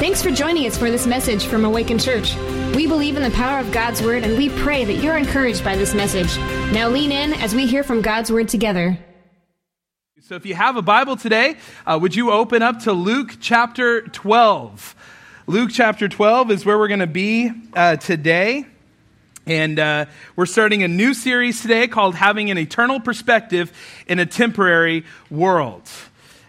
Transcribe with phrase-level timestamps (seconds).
[0.00, 2.34] Thanks for joining us for this message from Awaken Church.
[2.74, 5.76] We believe in the power of God's Word and we pray that you're encouraged by
[5.76, 6.38] this message.
[6.72, 8.98] Now lean in as we hear from God's Word together.
[10.22, 14.00] So if you have a Bible today, uh, would you open up to Luke chapter
[14.00, 14.96] 12?
[15.46, 18.64] Luke chapter 12 is where we're going to be uh, today.
[19.46, 23.70] And uh, we're starting a new series today called Having an Eternal Perspective
[24.06, 25.90] in a Temporary World.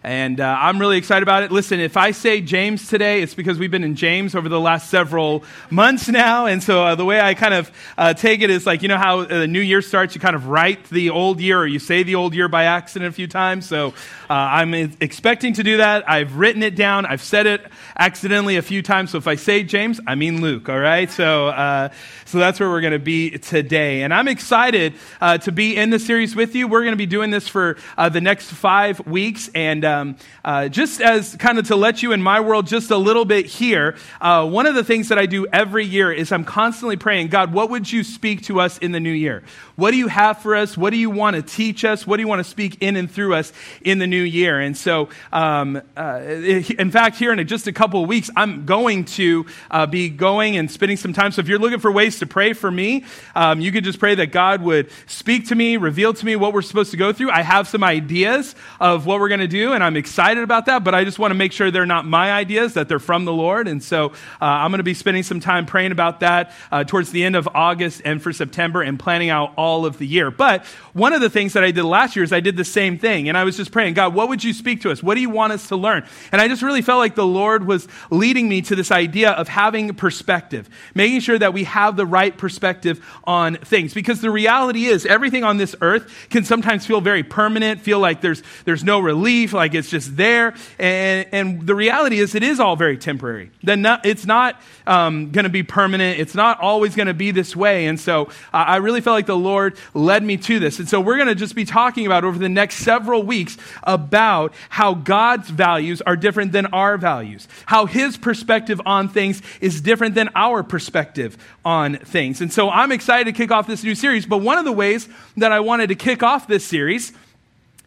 [0.03, 1.51] And uh, I'm really excited about it.
[1.51, 4.89] Listen, if I say James today, it's because we've been in James over the last
[4.89, 6.47] several months now.
[6.47, 8.97] And so uh, the way I kind of uh, take it is like, you know
[8.97, 12.01] how the new year starts, you kind of write the old year or you say
[12.01, 13.67] the old year by accident a few times.
[13.67, 13.89] So
[14.27, 16.09] uh, I'm expecting to do that.
[16.09, 17.05] I've written it down.
[17.05, 17.61] I've said it
[17.95, 19.11] accidentally a few times.
[19.11, 21.11] So if I say James, I mean Luke, all right?
[21.11, 21.89] So, uh,
[22.25, 24.01] so that's where we're going to be today.
[24.01, 26.67] And I'm excited uh, to be in the series with you.
[26.67, 29.51] We're going to be doing this for the next five weeks.
[29.53, 32.97] And um, uh, just as kind of to let you in my world just a
[32.97, 36.45] little bit here, uh, one of the things that I do every year is I'm
[36.45, 39.43] constantly praying, God, what would you speak to us in the new year?
[39.81, 40.77] What do you have for us?
[40.77, 42.05] What do you want to teach us?
[42.05, 43.51] What do you want to speak in and through us
[43.81, 44.59] in the new year?
[44.59, 49.05] And so, um, uh, in fact, here in just a couple of weeks, I'm going
[49.05, 51.31] to uh, be going and spending some time.
[51.31, 54.13] So if you're looking for ways to pray for me, um, you could just pray
[54.13, 57.31] that God would speak to me, reveal to me what we're supposed to go through.
[57.31, 60.83] I have some ideas of what we're going to do, and I'm excited about that,
[60.83, 63.33] but I just want to make sure they're not my ideas, that they're from the
[63.33, 63.67] Lord.
[63.67, 64.09] And so
[64.39, 67.35] uh, I'm going to be spending some time praying about that uh, towards the end
[67.35, 70.29] of August and for September and planning out all all of the year.
[70.29, 72.97] But one of the things that I did last year is I did the same
[72.97, 73.29] thing.
[73.29, 75.01] And I was just praying, God, what would you speak to us?
[75.01, 76.05] What do you want us to learn?
[76.33, 79.47] And I just really felt like the Lord was leading me to this idea of
[79.47, 83.93] having perspective, making sure that we have the right perspective on things.
[83.93, 88.19] Because the reality is, everything on this earth can sometimes feel very permanent, feel like
[88.19, 90.53] there's, there's no relief, like it's just there.
[90.79, 93.51] And, and the reality is, it is all very temporary.
[93.63, 96.19] Then it's not um, going to be permanent.
[96.19, 97.85] It's not always going to be this way.
[97.85, 100.79] And so uh, I really felt like the Lord Lord led me to this.
[100.79, 104.53] And so we're going to just be talking about over the next several weeks about
[104.69, 110.15] how God's values are different than our values, how his perspective on things is different
[110.15, 112.39] than our perspective on things.
[112.39, 114.25] And so I'm excited to kick off this new series.
[114.25, 117.11] But one of the ways that I wanted to kick off this series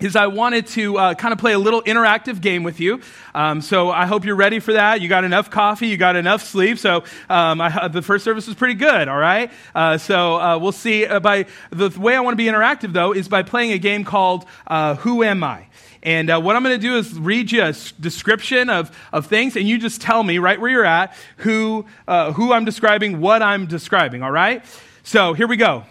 [0.01, 3.01] is I wanted to uh, kind of play a little interactive game with you.
[3.35, 5.01] Um, so I hope you're ready for that.
[5.01, 6.79] You got enough coffee, you got enough sleep.
[6.79, 9.53] So um, I, the first service was pretty good, all right?
[9.75, 11.07] Uh, so uh, we'll see.
[11.07, 14.05] Uh, by the way I want to be interactive, though, is by playing a game
[14.05, 15.67] called uh, Who Am I?
[16.03, 19.57] And uh, what I'm going to do is read you a description of, of things,
[19.57, 23.65] and you just tell me right where you're at who, who I'm describing, what I'm
[23.67, 24.63] describing, all right?
[25.03, 25.85] So here we go.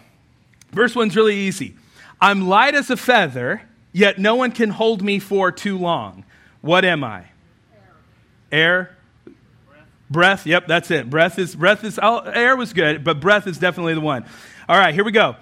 [0.72, 1.74] First one's really easy.
[2.20, 3.62] I'm light as a feather
[3.94, 6.24] Yet no one can hold me for too long.
[6.60, 7.26] What am I?
[8.50, 8.96] Air.
[9.24, 9.86] Breath.
[10.10, 10.46] breath.
[10.46, 11.08] Yep, that's it.
[11.08, 14.26] Breath is breath is oh, air was good, but breath is definitely the one.
[14.68, 15.36] All right, here we go.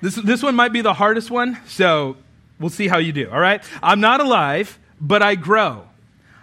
[0.00, 2.16] This this one might be the hardest one, so
[2.58, 3.30] we'll see how you do.
[3.30, 3.62] All right.
[3.82, 5.86] I'm not alive, but I grow.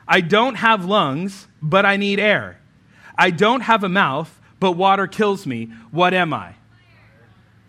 [0.08, 2.60] I don't have lungs, but I need air.
[3.18, 5.72] I don't have a mouth, but water kills me.
[5.90, 6.54] What am I?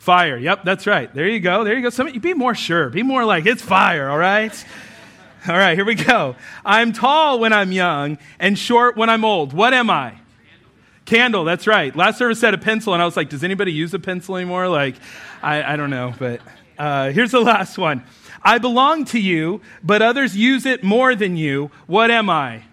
[0.04, 0.36] Fire.
[0.36, 1.12] Yep, that's right.
[1.14, 1.64] There you go.
[1.64, 1.88] There you go.
[1.88, 2.90] Some you be more sure.
[2.90, 4.52] Be more like it's fire, all right?
[5.48, 6.36] All right, here we go.
[6.62, 9.54] I'm tall when I'm young and short when I'm old.
[9.54, 10.18] What am I?
[11.06, 11.96] Candle, that's right.
[11.96, 14.68] Last service said a pencil, and I was like, does anybody use a pencil anymore?
[14.68, 14.96] Like,
[15.42, 16.42] I, I don't know, but
[16.78, 18.04] uh, here's the last one.
[18.42, 21.70] I belong to you, but others use it more than you.
[21.86, 22.64] What am I?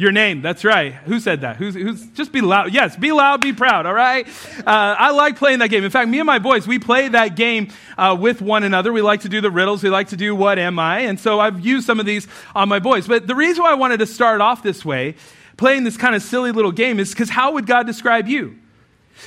[0.00, 0.94] Your name, that's right.
[0.94, 1.56] Who said that?
[1.56, 2.72] Who's, who's, just be loud.
[2.72, 4.28] Yes, be loud, be proud, all right?
[4.58, 5.82] Uh, I like playing that game.
[5.82, 8.92] In fact, me and my boys, we play that game uh, with one another.
[8.92, 9.82] We like to do the riddles.
[9.82, 11.00] We like to do what am I?
[11.00, 13.08] And so I've used some of these on my boys.
[13.08, 15.16] But the reason why I wanted to start off this way,
[15.56, 18.56] playing this kind of silly little game, is because how would God describe you?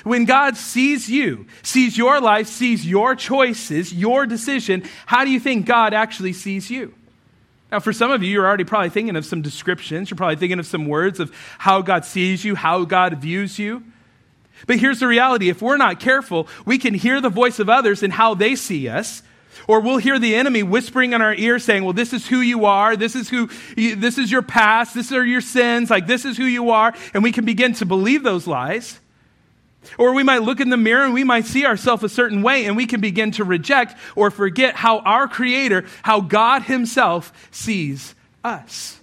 [0.05, 5.39] When God sees you, sees your life, sees your choices, your decision, how do you
[5.41, 6.93] think God actually sees you?
[7.71, 10.09] Now, for some of you, you're already probably thinking of some descriptions.
[10.09, 13.83] You're probably thinking of some words of how God sees you, how God views you.
[14.67, 18.03] But here's the reality if we're not careful, we can hear the voice of others
[18.03, 19.23] and how they see us.
[19.67, 22.65] Or we'll hear the enemy whispering in our ear saying, well, this is who you
[22.65, 22.95] are.
[22.95, 24.95] This is who, this is your past.
[24.95, 25.89] This are your sins.
[25.89, 26.93] Like, this is who you are.
[27.13, 28.99] And we can begin to believe those lies.
[29.97, 32.65] Or we might look in the mirror and we might see ourselves a certain way
[32.65, 38.15] and we can begin to reject or forget how our Creator, how God Himself sees
[38.43, 38.99] us.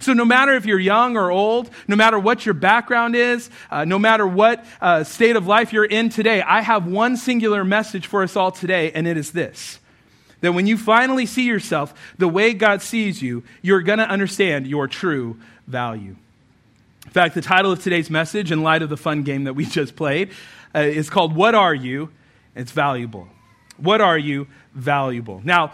[0.00, 3.84] So, no matter if you're young or old, no matter what your background is, uh,
[3.84, 8.06] no matter what uh, state of life you're in today, I have one singular message
[8.06, 9.78] for us all today, and it is this
[10.40, 14.66] that when you finally see yourself the way God sees you, you're going to understand
[14.66, 16.16] your true value.
[17.14, 19.64] In fact, the title of today's message, in light of the fun game that we
[19.80, 20.32] just played,
[20.74, 22.10] uh, is called What Are You?
[22.56, 23.28] It's valuable.
[23.76, 25.40] What are you valuable?
[25.44, 25.70] Now,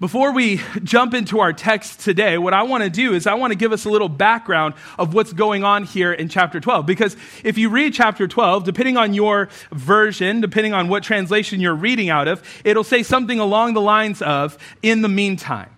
[0.00, 3.50] before we jump into our text today, what I want to do is I want
[3.50, 6.86] to give us a little background of what's going on here in chapter 12.
[6.86, 11.74] Because if you read chapter 12, depending on your version, depending on what translation you're
[11.74, 15.68] reading out of, it'll say something along the lines of, in the meantime.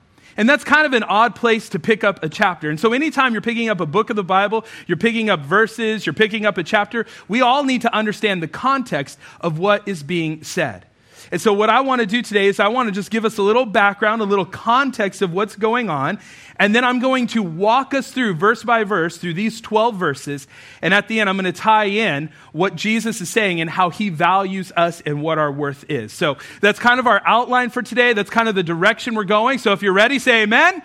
[0.41, 2.71] And that's kind of an odd place to pick up a chapter.
[2.71, 6.07] And so, anytime you're picking up a book of the Bible, you're picking up verses,
[6.07, 10.03] you're picking up a chapter, we all need to understand the context of what is
[10.03, 10.87] being said.
[11.31, 13.39] And so, what I want to do today is I want to just give us
[13.39, 16.19] a little background, a little context of what's going on.
[16.57, 20.47] And then I'm going to walk us through verse by verse through these 12 verses.
[20.83, 23.89] And at the end, I'm going to tie in what Jesus is saying and how
[23.89, 26.13] he values us and what our worth is.
[26.13, 28.13] So that's kind of our outline for today.
[28.13, 29.59] That's kind of the direction we're going.
[29.59, 30.83] So if you're ready, say amen.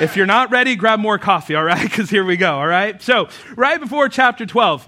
[0.00, 1.76] If you're not ready, grab more coffee, all right?
[1.96, 3.00] Because here we go, all right?
[3.00, 4.86] So, right before chapter 12,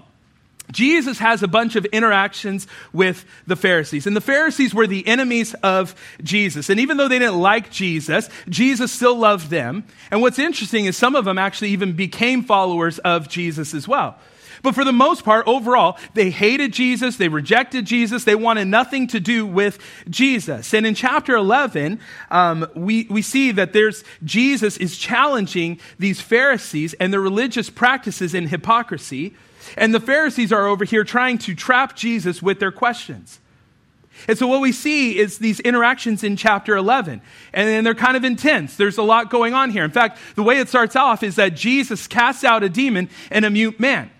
[0.71, 4.05] Jesus has a bunch of interactions with the Pharisees.
[4.05, 6.69] And the Pharisees were the enemies of Jesus.
[6.69, 9.85] And even though they didn't like Jesus, Jesus still loved them.
[10.11, 14.17] And what's interesting is some of them actually even became followers of Jesus as well.
[14.61, 19.07] But for the most part, overall, they hated Jesus, they rejected Jesus, they wanted nothing
[19.07, 19.79] to do with
[20.09, 20.73] Jesus.
[20.73, 21.99] And in chapter 11,
[22.29, 28.33] um, we, we see that there's Jesus is challenging these Pharisees and their religious practices
[28.33, 29.35] and hypocrisy.
[29.77, 33.39] And the Pharisees are over here trying to trap Jesus with their questions.
[34.27, 37.21] And so what we see is these interactions in chapter 11.
[37.53, 38.75] And they're kind of intense.
[38.75, 39.83] There's a lot going on here.
[39.83, 43.45] In fact, the way it starts off is that Jesus casts out a demon and
[43.45, 44.11] a mute man.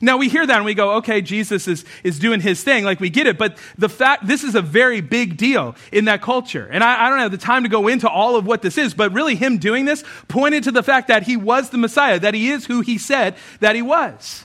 [0.00, 3.00] Now we hear that and we go, okay, Jesus is, is doing his thing, like
[3.00, 3.36] we get it.
[3.36, 6.68] But the fact, this is a very big deal in that culture.
[6.70, 8.94] And I, I, don't have the time to go into all of what this is,
[8.94, 12.34] but really him doing this pointed to the fact that he was the Messiah, that
[12.34, 14.44] he is who he said that he was.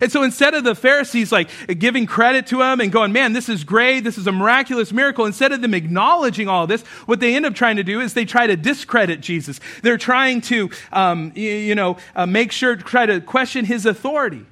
[0.00, 1.48] And so instead of the Pharisees like
[1.78, 5.26] giving credit to him and going, man, this is great, this is a miraculous miracle,
[5.26, 8.24] instead of them acknowledging all this, what they end up trying to do is they
[8.24, 9.60] try to discredit Jesus.
[9.82, 14.44] They're trying to, um, you, you, know, uh, make sure, try to question his authority.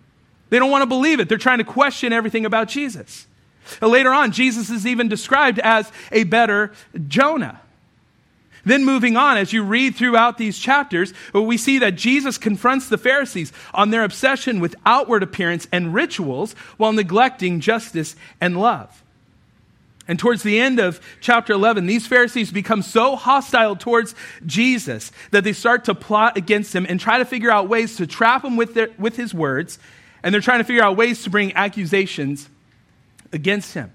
[0.50, 1.28] They don't want to believe it.
[1.28, 3.26] They're trying to question everything about Jesus.
[3.82, 6.72] Later on, Jesus is even described as a better
[7.08, 7.60] Jonah.
[8.66, 12.88] Then, moving on, as you read throughout these chapters, uh, we see that Jesus confronts
[12.88, 19.04] the Pharisees on their obsession with outward appearance and rituals while neglecting justice and love.
[20.08, 25.44] And towards the end of chapter 11, these Pharisees become so hostile towards Jesus that
[25.44, 28.56] they start to plot against him and try to figure out ways to trap him
[28.56, 29.78] with, their, with his words.
[30.24, 32.48] And they're trying to figure out ways to bring accusations
[33.32, 33.92] against him.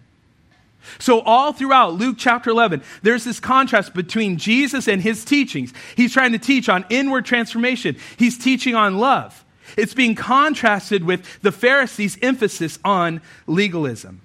[0.99, 5.73] So, all throughout Luke chapter 11, there's this contrast between Jesus and his teachings.
[5.95, 9.45] He's trying to teach on inward transformation, he's teaching on love.
[9.77, 14.21] It's being contrasted with the Pharisees' emphasis on legalism.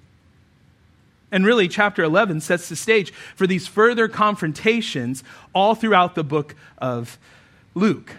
[1.31, 5.23] And really, chapter 11 sets the stage for these further confrontations
[5.53, 7.17] all throughout the book of
[7.75, 8.15] Luke.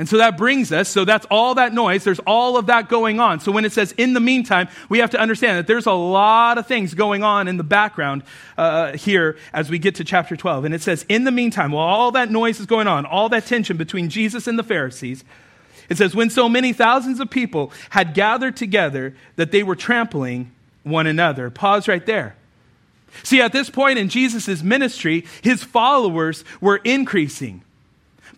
[0.00, 2.04] And so that brings us, so that's all that noise.
[2.04, 3.38] There's all of that going on.
[3.38, 6.56] So when it says in the meantime, we have to understand that there's a lot
[6.56, 8.22] of things going on in the background
[8.56, 10.64] uh, here as we get to chapter 12.
[10.64, 13.44] And it says, in the meantime, while all that noise is going on, all that
[13.44, 15.22] tension between Jesus and the Pharisees,
[15.90, 20.50] it says, when so many thousands of people had gathered together that they were trampling
[20.82, 21.50] one another.
[21.50, 22.36] Pause right there.
[23.22, 27.60] See, at this point in Jesus' ministry, his followers were increasing,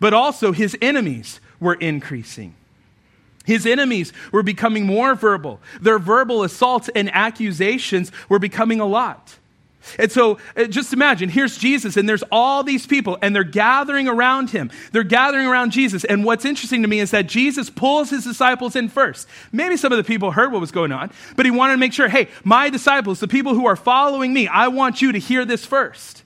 [0.01, 2.53] but also his enemies were increasing.
[3.45, 5.59] His enemies were becoming more verbal.
[5.81, 9.37] Their verbal assaults and accusations were becoming a lot.
[9.99, 14.07] And so uh, just imagine here's Jesus, and there's all these people, and they're gathering
[14.07, 14.71] around him.
[14.91, 16.05] They're gathering around Jesus.
[16.05, 19.27] And what's interesting to me is that Jesus pulls his disciples in first.
[19.51, 21.93] Maybe some of the people heard what was going on, but he wanted to make
[21.93, 25.43] sure hey, my disciples, the people who are following me, I want you to hear
[25.43, 26.22] this first.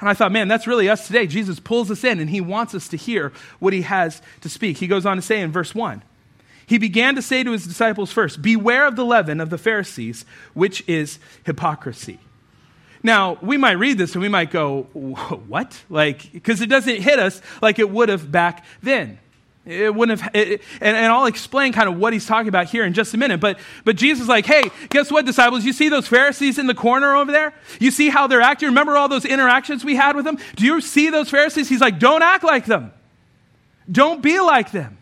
[0.00, 1.26] And I thought, man, that's really us today.
[1.26, 4.78] Jesus pulls us in and he wants us to hear what he has to speak.
[4.78, 6.02] He goes on to say in verse 1
[6.66, 10.24] He began to say to his disciples first, Beware of the leaven of the Pharisees,
[10.54, 12.20] which is hypocrisy.
[13.02, 15.82] Now, we might read this and we might go, What?
[15.90, 19.18] Like, because it doesn't hit us like it would have back then.
[19.68, 22.84] It wouldn't have, it, and, and I'll explain kind of what he's talking about here
[22.84, 23.38] in just a minute.
[23.38, 25.62] But, but Jesus is like, hey, guess what, disciples?
[25.62, 27.52] You see those Pharisees in the corner over there?
[27.78, 28.68] You see how they're acting?
[28.68, 30.38] Remember all those interactions we had with them?
[30.56, 31.68] Do you see those Pharisees?
[31.68, 32.92] He's like, don't act like them.
[33.92, 34.96] Don't be like them.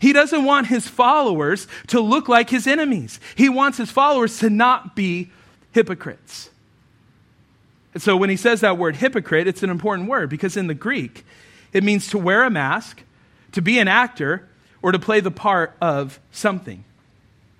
[0.00, 3.20] He doesn't want his followers to look like his enemies.
[3.36, 5.30] He wants his followers to not be
[5.70, 6.50] hypocrites.
[7.94, 10.74] And so when he says that word hypocrite, it's an important word because in the
[10.74, 11.24] Greek,
[11.72, 13.04] it means to wear a mask
[13.52, 14.48] to be an actor,
[14.82, 16.78] or to play the part of something.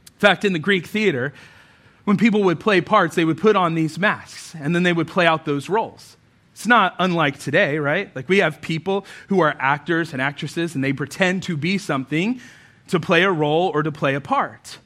[0.07, 1.33] In fact, in the Greek theater,
[2.05, 5.09] when people would play parts, they would put on these masks and then they would
[5.09, 6.17] play out those roles.
[6.53, 8.15] It's not unlike today, right?
[8.15, 12.41] Like we have people who are actors and actresses and they pretend to be something
[12.89, 14.79] to play a role or to play a part.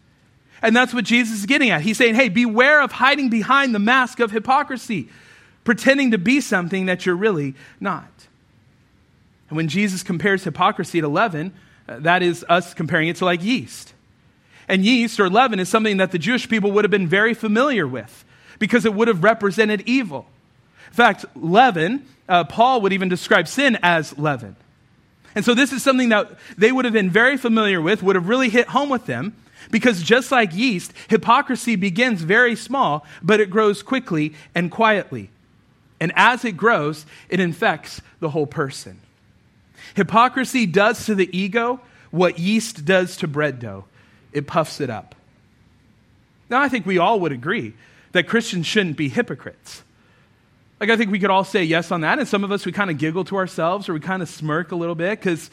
[0.63, 1.81] And that's what Jesus is getting at.
[1.81, 5.09] He's saying, hey, beware of hiding behind the mask of hypocrisy,
[5.65, 8.09] pretending to be something that you're really not.
[9.49, 11.53] And when Jesus compares hypocrisy to leaven,
[11.89, 13.95] uh, that is us comparing it to like yeast.
[14.69, 17.87] And yeast or leaven is something that the Jewish people would have been very familiar
[17.87, 18.25] with
[18.59, 20.27] because it would have represented evil.
[20.89, 24.57] In fact, leaven, uh, Paul would even describe sin as leaven.
[25.35, 28.29] And so this is something that they would have been very familiar with, would have
[28.29, 29.37] really hit home with them,
[29.71, 35.31] because just like yeast, hypocrisy begins very small, but it grows quickly and quietly.
[36.01, 39.01] And as it grows, it infects the whole person.
[39.97, 43.87] Hypocrisy does to the ego what yeast does to bread dough
[44.33, 45.15] it puffs it up.
[46.51, 47.73] Now, I think we all would agree
[48.13, 49.83] that Christians shouldn't be hypocrites.
[50.79, 52.19] Like, I think we could all say yes on that.
[52.19, 54.73] And some of us, we kind of giggle to ourselves or we kind of smirk
[54.73, 55.51] a little bit because,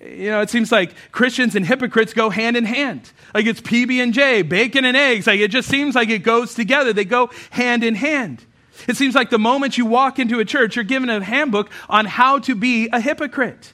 [0.00, 3.10] you know, it seems like Christians and hypocrites go hand in hand.
[3.34, 5.26] Like it's PB and J, bacon and eggs.
[5.26, 6.92] Like it just seems like it goes together.
[6.92, 8.44] They go hand in hand.
[8.88, 12.06] It seems like the moment you walk into a church, you're given a handbook on
[12.06, 13.72] how to be a hypocrite.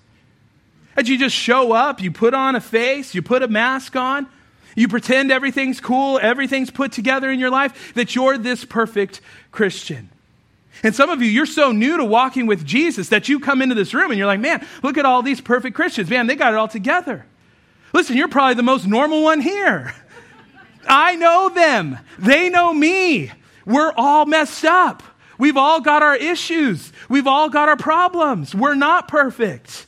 [0.96, 4.26] And you just show up, you put on a face, you put a mask on,
[4.76, 10.10] you pretend everything's cool, everything's put together in your life, that you're this perfect Christian.
[10.82, 13.74] And some of you, you're so new to walking with Jesus that you come into
[13.74, 16.08] this room and you're like, man, look at all these perfect Christians.
[16.08, 17.26] Man, they got it all together.
[17.92, 19.94] Listen, you're probably the most normal one here.
[20.88, 23.30] I know them, they know me.
[23.66, 25.02] We're all messed up.
[25.38, 28.54] We've all got our issues, we've all got our problems.
[28.54, 29.86] We're not perfect.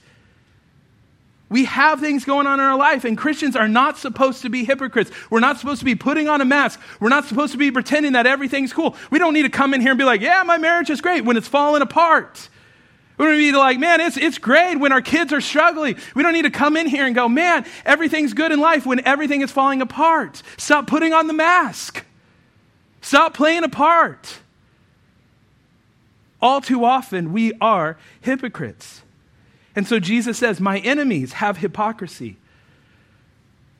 [1.50, 4.64] We have things going on in our life, and Christians are not supposed to be
[4.64, 5.10] hypocrites.
[5.28, 6.80] We're not supposed to be putting on a mask.
[6.98, 8.96] We're not supposed to be pretending that everything's cool.
[9.10, 11.26] We don't need to come in here and be like, yeah, my marriage is great
[11.26, 12.48] when it's falling apart.
[13.18, 15.96] We don't need to be like, man, it's, it's great when our kids are struggling.
[16.14, 19.04] We don't need to come in here and go, man, everything's good in life when
[19.04, 20.42] everything is falling apart.
[20.56, 22.06] Stop putting on the mask.
[23.02, 24.38] Stop playing a part.
[26.40, 29.02] All too often, we are hypocrites.
[29.76, 32.36] And so Jesus says, My enemies have hypocrisy,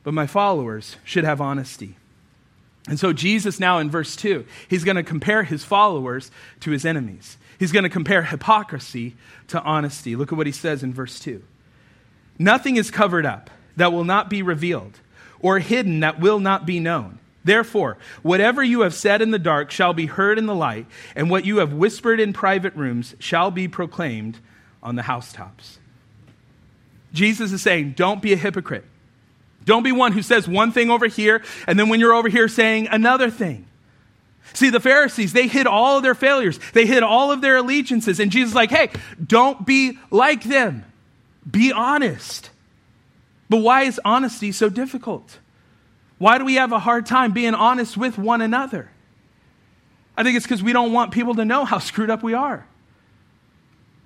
[0.04, 1.96] but my followers should have honesty.
[2.88, 6.84] And so, Jesus now in verse 2, he's going to compare his followers to his
[6.84, 7.36] enemies.
[7.58, 9.14] He's going to compare hypocrisy
[9.48, 10.16] to honesty.
[10.16, 11.42] Look at what he says in verse 2
[12.38, 14.98] Nothing is covered up that will not be revealed,
[15.38, 17.20] or hidden that will not be known.
[17.44, 21.28] Therefore, whatever you have said in the dark shall be heard in the light, and
[21.28, 24.38] what you have whispered in private rooms shall be proclaimed
[24.82, 25.78] on the housetops.
[27.12, 28.84] Jesus is saying, don't be a hypocrite.
[29.64, 32.48] Don't be one who says one thing over here, and then when you're over here
[32.48, 33.66] saying another thing.
[34.54, 38.20] See, the Pharisees, they hid all of their failures, they hid all of their allegiances.
[38.20, 38.90] And Jesus is like, hey,
[39.24, 40.84] don't be like them.
[41.48, 42.50] Be honest.
[43.48, 45.38] But why is honesty so difficult?
[46.22, 48.88] Why do we have a hard time being honest with one another?
[50.16, 52.64] I think it's because we don't want people to know how screwed up we are,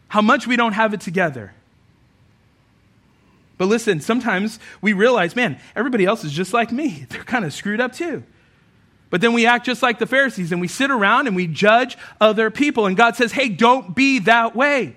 [0.08, 1.52] how much we don't have it together.
[3.58, 7.04] But listen, sometimes we realize, man, everybody else is just like me.
[7.10, 8.24] They're kind of screwed up too.
[9.10, 11.98] But then we act just like the Pharisees and we sit around and we judge
[12.18, 12.86] other people.
[12.86, 14.96] And God says, hey, don't be that way.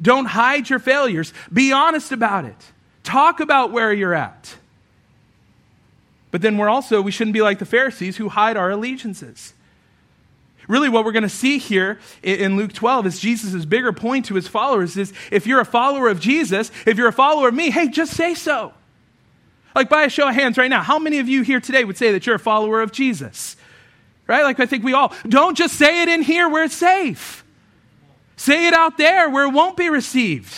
[0.00, 1.32] Don't hide your failures.
[1.52, 2.72] Be honest about it.
[3.02, 4.54] Talk about where you're at.
[6.30, 9.54] But then we're also, we shouldn't be like the Pharisees who hide our allegiances.
[10.68, 14.34] Really, what we're going to see here in Luke 12 is Jesus' bigger point to
[14.34, 17.70] his followers is if you're a follower of Jesus, if you're a follower of me,
[17.70, 18.72] hey, just say so.
[19.74, 21.96] Like by a show of hands right now, how many of you here today would
[21.96, 23.56] say that you're a follower of Jesus?
[24.28, 24.44] Right?
[24.44, 25.12] Like I think we all.
[25.28, 27.44] Don't just say it in here where it's safe.
[28.36, 30.54] Say it out there where it won't be received.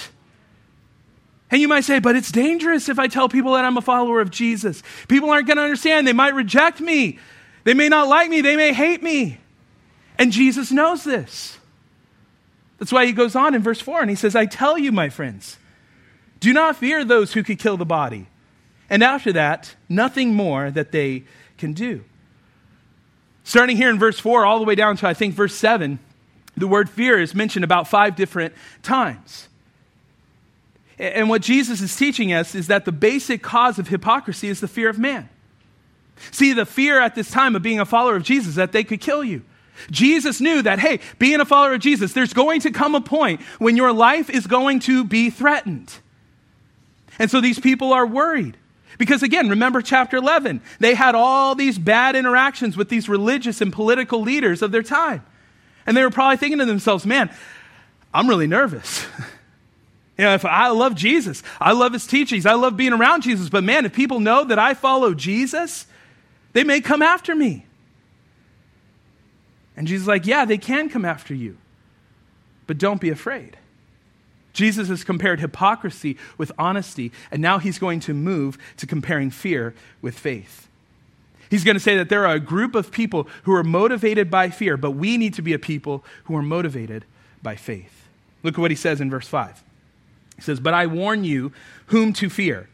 [1.52, 4.22] And you might say, but it's dangerous if I tell people that I'm a follower
[4.22, 4.82] of Jesus.
[5.06, 6.08] People aren't going to understand.
[6.08, 7.18] They might reject me.
[7.64, 8.40] They may not like me.
[8.40, 9.38] They may hate me.
[10.18, 11.58] And Jesus knows this.
[12.78, 15.10] That's why he goes on in verse 4 and he says, I tell you, my
[15.10, 15.58] friends,
[16.40, 18.28] do not fear those who could kill the body.
[18.88, 21.24] And after that, nothing more that they
[21.58, 22.02] can do.
[23.44, 25.98] Starting here in verse 4, all the way down to, I think, verse 7,
[26.56, 29.48] the word fear is mentioned about five different times.
[31.02, 34.68] And what Jesus is teaching us is that the basic cause of hypocrisy is the
[34.68, 35.28] fear of man.
[36.30, 39.00] See, the fear at this time of being a follower of Jesus that they could
[39.00, 39.42] kill you.
[39.90, 43.40] Jesus knew that, hey, being a follower of Jesus, there's going to come a point
[43.58, 45.92] when your life is going to be threatened.
[47.18, 48.56] And so these people are worried.
[48.96, 50.60] Because again, remember chapter 11.
[50.78, 55.26] They had all these bad interactions with these religious and political leaders of their time.
[55.84, 57.34] And they were probably thinking to themselves, man,
[58.14, 59.04] I'm really nervous.
[60.18, 63.48] you know, if I love Jesus, I love his teachings, I love being around Jesus,
[63.48, 65.86] but man, if people know that I follow Jesus,
[66.52, 67.66] they may come after me.
[69.76, 71.56] And Jesus is like, yeah, they can come after you,
[72.66, 73.56] but don't be afraid.
[74.52, 79.74] Jesus has compared hypocrisy with honesty, and now he's going to move to comparing fear
[80.02, 80.68] with faith.
[81.48, 84.50] He's going to say that there are a group of people who are motivated by
[84.50, 87.06] fear, but we need to be a people who are motivated
[87.42, 88.08] by faith.
[88.42, 89.62] Look at what he says in verse 5.
[90.42, 91.52] He says, But I warn you
[91.86, 92.68] whom to fear.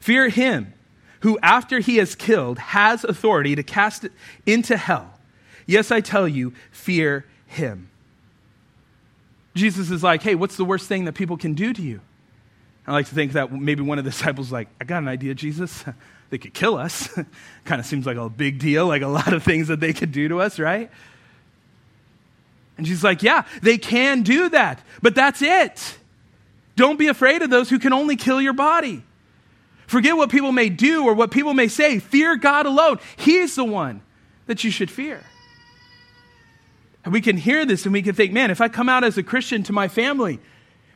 [0.00, 0.72] Fear him
[1.20, 4.12] who, after he has killed, has authority to cast it
[4.46, 5.12] into hell.
[5.66, 7.90] Yes, I tell you, fear him.
[9.54, 12.00] Jesus is like, hey, what's the worst thing that people can do to you?
[12.86, 15.08] I like to think that maybe one of the disciples is like, I got an
[15.08, 15.84] idea, Jesus.
[16.30, 17.08] they could kill us.
[17.66, 20.12] kind of seems like a big deal, like a lot of things that they could
[20.12, 20.90] do to us, right?
[22.78, 25.98] And she's like, yeah, they can do that, but that's it.
[26.76, 29.02] Don't be afraid of those who can only kill your body.
[29.86, 31.98] Forget what people may do or what people may say.
[31.98, 32.98] Fear God alone.
[33.16, 34.02] He's the one
[34.46, 35.24] that you should fear.
[37.04, 39.18] And we can hear this and we can think, man, if I come out as
[39.18, 40.38] a Christian to my family,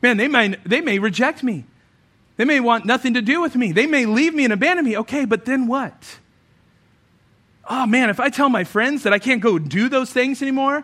[0.01, 1.65] man, they may, they may reject me.
[2.37, 3.71] They may want nothing to do with me.
[3.71, 4.97] They may leave me and abandon me.
[4.97, 6.19] Okay, but then what?
[7.67, 10.83] Oh man, if I tell my friends that I can't go do those things anymore,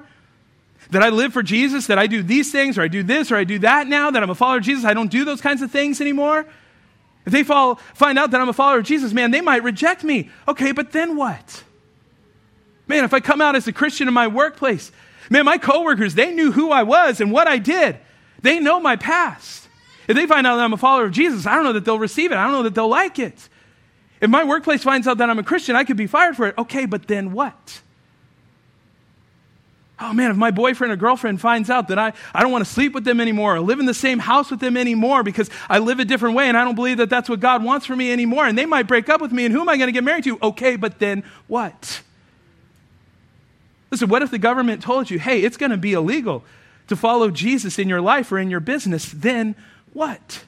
[0.89, 3.37] that I live for Jesus, that I do these things, or I do this, or
[3.37, 5.61] I do that now, that I'm a follower of Jesus, I don't do those kinds
[5.61, 6.45] of things anymore.
[7.25, 10.03] If they fall, find out that I'm a follower of Jesus, man, they might reject
[10.03, 10.29] me.
[10.47, 11.63] Okay, but then what?
[12.87, 14.91] Man, if I come out as a Christian in my workplace
[15.31, 17.97] Man, my coworkers, they knew who I was and what I did.
[18.41, 19.69] They know my past.
[20.09, 21.97] If they find out that I'm a follower of Jesus, I don't know that they'll
[21.97, 22.35] receive it.
[22.35, 23.47] I don't know that they'll like it.
[24.19, 26.57] If my workplace finds out that I'm a Christian, I could be fired for it.
[26.57, 27.81] Okay, but then what?
[30.03, 32.71] Oh man, if my boyfriend or girlfriend finds out that I, I don't want to
[32.71, 35.77] sleep with them anymore or live in the same house with them anymore because I
[35.77, 38.11] live a different way and I don't believe that that's what God wants for me
[38.11, 40.03] anymore, and they might break up with me, and who am I going to get
[40.03, 40.39] married to?
[40.41, 42.01] Okay, but then what?
[43.91, 46.43] Listen, what if the government told you, hey, it's going to be illegal
[46.87, 49.11] to follow Jesus in your life or in your business?
[49.11, 49.53] Then
[49.93, 50.45] what?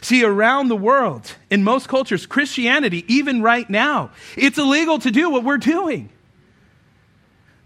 [0.00, 5.30] See, around the world, in most cultures, Christianity, even right now, it's illegal to do
[5.30, 6.10] what we're doing.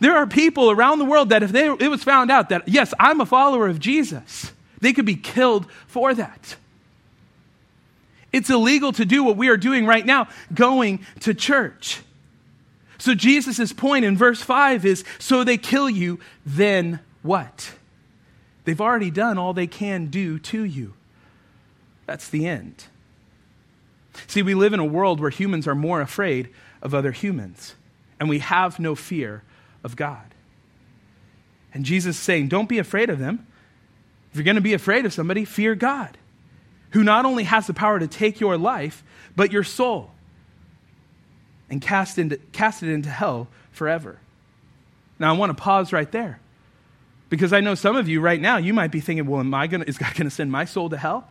[0.01, 2.93] There are people around the world that if they, it was found out that, yes,
[2.99, 6.57] I'm a follower of Jesus, they could be killed for that.
[8.33, 12.01] It's illegal to do what we are doing right now, going to church.
[12.99, 17.73] So Jesus' point in verse 5 is so they kill you, then what?
[18.65, 20.95] They've already done all they can do to you.
[22.07, 22.85] That's the end.
[24.27, 26.51] See, we live in a world where humans are more afraid
[26.83, 27.75] of other humans,
[28.19, 29.43] and we have no fear
[29.85, 30.35] of God.
[31.73, 33.47] And Jesus is saying, don't be afraid of them.
[34.31, 36.17] If you're going to be afraid of somebody, fear God,
[36.91, 39.03] who not only has the power to take your life,
[39.37, 40.11] but your soul
[41.69, 44.19] and cast, into, cast it into hell forever.
[45.19, 46.41] Now, I want to pause right there
[47.29, 49.67] because I know some of you right now, you might be thinking, well, am I
[49.67, 51.29] gonna, is God going to send my soul to hell?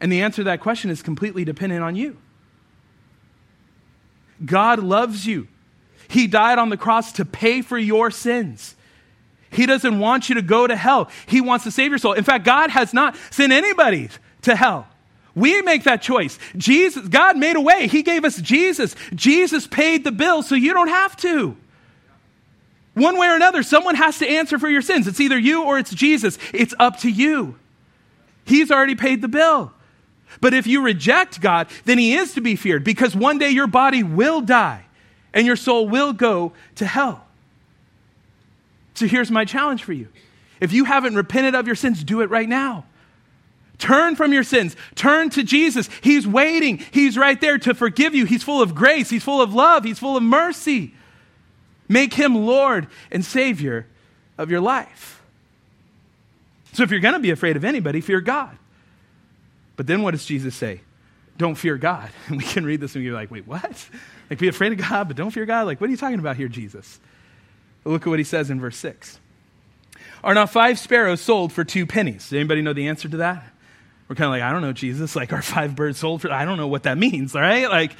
[0.00, 2.16] And the answer to that question is completely dependent on you.
[4.44, 5.48] God loves you.
[6.14, 8.76] He died on the cross to pay for your sins.
[9.50, 11.10] He doesn't want you to go to hell.
[11.26, 12.12] He wants to save your soul.
[12.12, 14.10] In fact, God has not sent anybody
[14.42, 14.86] to hell.
[15.34, 16.38] We make that choice.
[16.56, 17.88] Jesus, God made a way.
[17.88, 18.94] He gave us Jesus.
[19.12, 21.56] Jesus paid the bill so you don't have to.
[22.94, 25.08] One way or another, someone has to answer for your sins.
[25.08, 26.38] It's either you or it's Jesus.
[26.52, 27.56] It's up to you.
[28.44, 29.72] He's already paid the bill.
[30.40, 33.66] But if you reject God, then He is to be feared because one day your
[33.66, 34.84] body will die
[35.34, 37.26] and your soul will go to hell.
[38.94, 40.08] So here's my challenge for you.
[40.60, 42.86] If you haven't repented of your sins, do it right now.
[43.76, 44.76] Turn from your sins.
[44.94, 45.90] Turn to Jesus.
[46.00, 46.78] He's waiting.
[46.92, 48.24] He's right there to forgive you.
[48.24, 49.10] He's full of grace.
[49.10, 49.82] He's full of love.
[49.84, 50.94] He's full of mercy.
[51.88, 53.86] Make him Lord and Savior
[54.38, 55.22] of your life.
[56.72, 58.56] So if you're going to be afraid of anybody, fear God.
[59.76, 60.80] But then what does Jesus say?
[61.36, 62.10] Don't fear God.
[62.28, 63.88] And we can read this and you're like, wait, what?
[64.30, 65.66] Like, be afraid of God, but don't fear God?
[65.66, 67.00] Like, what are you talking about here, Jesus?
[67.84, 69.18] look at what he says in verse 6.
[70.22, 72.24] Are not five sparrows sold for two pennies?
[72.24, 73.44] Does anybody know the answer to that?
[74.08, 75.14] We're kind of like, I don't know, Jesus.
[75.14, 77.68] Like, our five birds sold for, I don't know what that means, all right?
[77.68, 77.94] Like,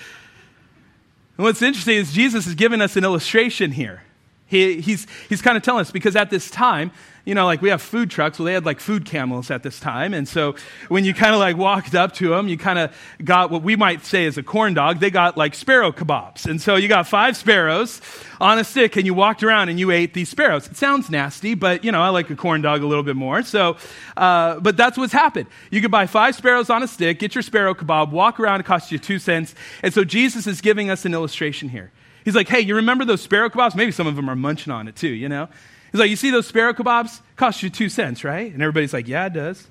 [1.36, 4.02] what's interesting is Jesus is giving us an illustration here.
[4.46, 6.92] He, he's he's kind of telling us because at this time,
[7.24, 8.38] you know, like we have food trucks.
[8.38, 10.12] Well, they had like food camels at this time.
[10.12, 10.54] And so
[10.88, 13.76] when you kind of like walked up to them, you kind of got what we
[13.76, 15.00] might say is a corn dog.
[15.00, 16.44] They got like sparrow kebabs.
[16.44, 18.02] And so you got five sparrows
[18.40, 20.66] on a stick and you walked around and you ate these sparrows.
[20.66, 23.42] It sounds nasty, but you know, I like a corn dog a little bit more.
[23.42, 23.78] So,
[24.16, 25.46] uh, but that's what's happened.
[25.70, 28.66] You could buy five sparrows on a stick, get your sparrow kebab, walk around, it
[28.66, 29.54] costs you two cents.
[29.82, 31.90] And so Jesus is giving us an illustration here.
[32.24, 33.74] He's like, hey, you remember those sparrow kebabs?
[33.74, 35.48] Maybe some of them are munching on it too, you know?
[35.94, 37.20] He's like, You see those sparrow kebabs?
[37.36, 38.52] Cost you two cents, right?
[38.52, 39.64] And everybody's like, Yeah, it does.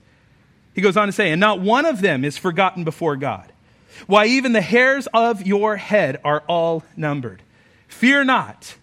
[0.74, 3.52] He goes on to say, And not one of them is forgotten before God.
[4.08, 7.42] Why, even the hairs of your head are all numbered.
[7.90, 8.76] Fear not,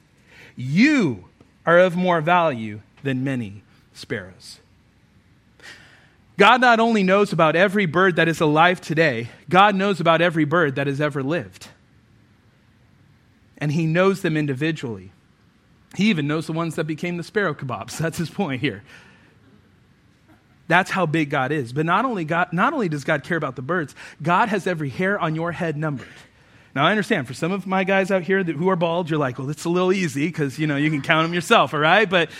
[0.54, 1.24] you
[1.64, 3.62] are of more value than many
[3.94, 4.60] sparrows.
[6.36, 10.44] God not only knows about every bird that is alive today, God knows about every
[10.44, 11.68] bird that has ever lived.
[13.60, 15.12] And He knows them individually.
[15.96, 17.96] He even knows the ones that became the sparrow kebabs.
[17.98, 18.82] That's his point here.
[20.68, 21.72] That's how big God is.
[21.72, 24.88] But not only, God, not only does God care about the birds, God has every
[24.88, 26.06] hair on your head numbered.
[26.76, 29.18] Now, I understand for some of my guys out here that, who are bald, you're
[29.18, 31.80] like, well, it's a little easy because, you know, you can count them yourself, all
[31.80, 32.08] right?
[32.08, 32.30] But,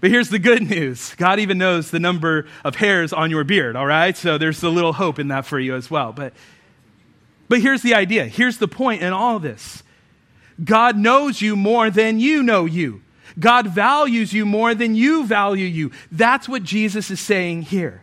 [0.00, 3.74] but here's the good news God even knows the number of hairs on your beard,
[3.74, 4.16] all right?
[4.16, 6.12] So there's a little hope in that for you as well.
[6.12, 6.34] But,
[7.48, 8.26] but here's the idea.
[8.26, 9.82] Here's the point in all this
[10.62, 13.02] God knows you more than you know you.
[13.38, 15.92] God values you more than you value you.
[16.10, 18.02] That's what Jesus is saying here.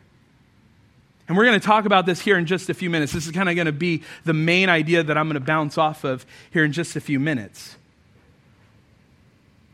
[1.27, 3.11] And we're going to talk about this here in just a few minutes.
[3.11, 5.77] This is kind of going to be the main idea that I'm going to bounce
[5.77, 7.75] off of here in just a few minutes.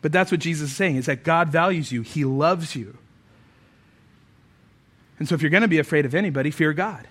[0.02, 2.98] But that's what Jesus is saying is that God values you, He loves you.
[5.20, 7.08] And so if you're going to be afraid of anybody, fear God.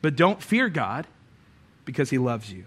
[0.00, 1.06] But don't fear God
[1.84, 2.64] because He loves you.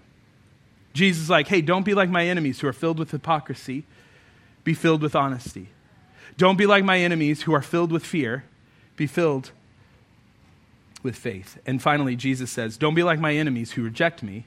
[0.99, 3.85] Jesus is like, hey, don't be like my enemies who are filled with hypocrisy.
[4.65, 5.69] Be filled with honesty.
[6.37, 8.43] Don't be like my enemies who are filled with fear.
[8.97, 9.51] Be filled
[11.01, 11.57] with faith.
[11.65, 14.45] And finally, Jesus says, Don't be like my enemies who reject me,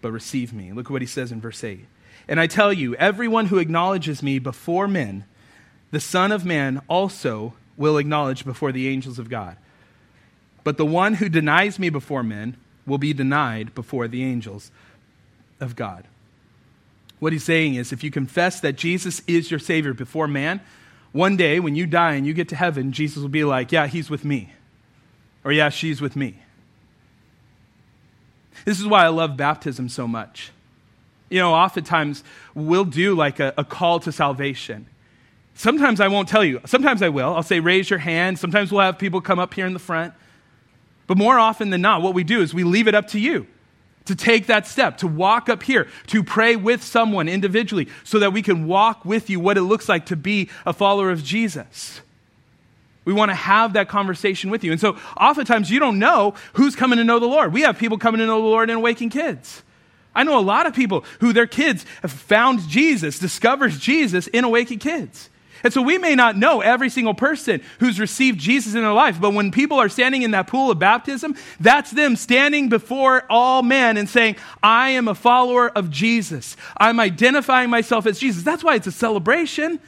[0.00, 0.72] but receive me.
[0.72, 1.86] Look at what he says in verse 8.
[2.26, 5.24] And I tell you, everyone who acknowledges me before men,
[5.92, 9.56] the Son of Man also will acknowledge before the angels of God.
[10.64, 14.72] But the one who denies me before men will be denied before the angels
[15.62, 16.06] of God.
[17.18, 20.60] What he's saying is if you confess that Jesus is your Savior before man,
[21.12, 23.86] one day when you die and you get to heaven, Jesus will be like, Yeah,
[23.86, 24.52] he's with me.
[25.44, 26.38] Or, Yeah, she's with me.
[28.64, 30.50] This is why I love baptism so much.
[31.30, 32.22] You know, oftentimes
[32.54, 34.86] we'll do like a, a call to salvation.
[35.54, 36.60] Sometimes I won't tell you.
[36.66, 37.34] Sometimes I will.
[37.34, 38.38] I'll say, raise your hand.
[38.38, 40.14] Sometimes we'll have people come up here in the front.
[41.06, 43.46] But more often than not, what we do is we leave it up to you
[44.06, 48.32] to take that step, to walk up here, to pray with someone individually so that
[48.32, 52.00] we can walk with you what it looks like to be a follower of Jesus.
[53.04, 54.72] We want to have that conversation with you.
[54.72, 57.52] And so oftentimes you don't know who's coming to know the Lord.
[57.52, 59.62] We have people coming to know the Lord in Awaken Kids.
[60.14, 64.44] I know a lot of people who their kids have found Jesus, discovers Jesus in
[64.44, 65.30] Awaken Kids.
[65.62, 69.20] And so we may not know every single person who's received Jesus in their life,
[69.20, 73.62] but when people are standing in that pool of baptism, that's them standing before all
[73.62, 76.56] men and saying, I am a follower of Jesus.
[76.76, 78.42] I'm identifying myself as Jesus.
[78.42, 79.78] That's why it's a celebration.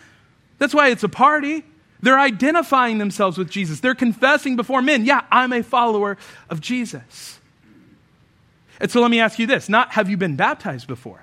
[0.58, 1.64] That's why it's a party.
[2.00, 3.80] They're identifying themselves with Jesus.
[3.80, 6.18] They're confessing before men, yeah, I'm a follower
[6.50, 7.40] of Jesus.
[8.80, 11.22] And so let me ask you this not have you been baptized before?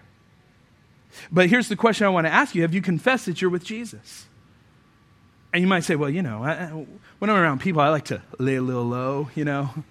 [1.31, 3.63] But here's the question I want to ask you Have you confessed that you're with
[3.63, 4.25] Jesus?
[5.53, 6.67] And you might say, well, you know, I,
[7.19, 9.69] when I'm around people, I like to lay a little low, you know?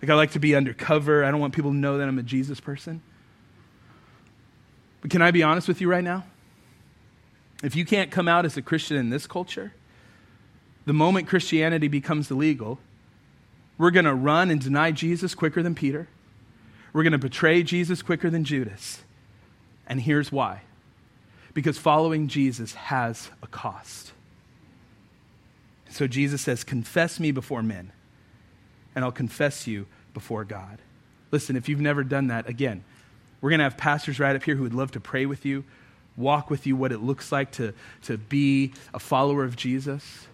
[0.00, 1.24] Like, I like to be undercover.
[1.24, 3.02] I don't want people to know that I'm a Jesus person.
[5.00, 6.24] But can I be honest with you right now?
[7.62, 9.72] If you can't come out as a Christian in this culture,
[10.86, 12.80] the moment Christianity becomes illegal,
[13.78, 16.08] we're going to run and deny Jesus quicker than Peter.
[16.92, 19.02] We're going to betray Jesus quicker than Judas.
[19.86, 20.62] And here's why
[21.54, 24.12] because following Jesus has a cost.
[25.92, 27.92] So Jesus says, Confess me before men,
[28.94, 30.78] and I'll confess you before God.
[31.30, 32.84] Listen, if you've never done that, again,
[33.40, 35.64] we're going to have pastors right up here who would love to pray with you,
[36.16, 40.26] walk with you what it looks like to, to be a follower of Jesus.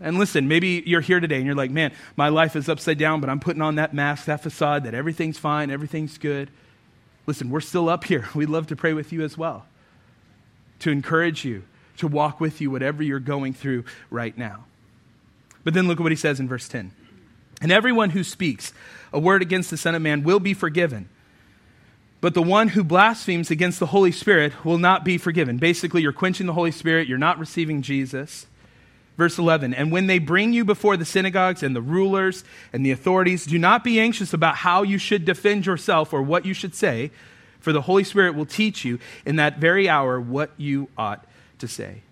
[0.00, 3.20] And listen, maybe you're here today and you're like, man, my life is upside down,
[3.20, 6.50] but I'm putting on that mask, that facade that everything's fine, everything's good.
[7.26, 8.28] Listen, we're still up here.
[8.34, 9.66] We'd love to pray with you as well,
[10.80, 11.62] to encourage you,
[11.98, 14.64] to walk with you, whatever you're going through right now.
[15.64, 16.92] But then look at what he says in verse 10.
[17.60, 18.72] And everyone who speaks
[19.12, 21.08] a word against the Son of Man will be forgiven.
[22.20, 25.58] But the one who blasphemes against the Holy Spirit will not be forgiven.
[25.58, 28.46] Basically, you're quenching the Holy Spirit, you're not receiving Jesus.
[29.16, 32.92] Verse 11, and when they bring you before the synagogues and the rulers and the
[32.92, 36.74] authorities, do not be anxious about how you should defend yourself or what you should
[36.74, 37.10] say,
[37.60, 41.26] for the Holy Spirit will teach you in that very hour what you ought
[41.62, 42.02] to say.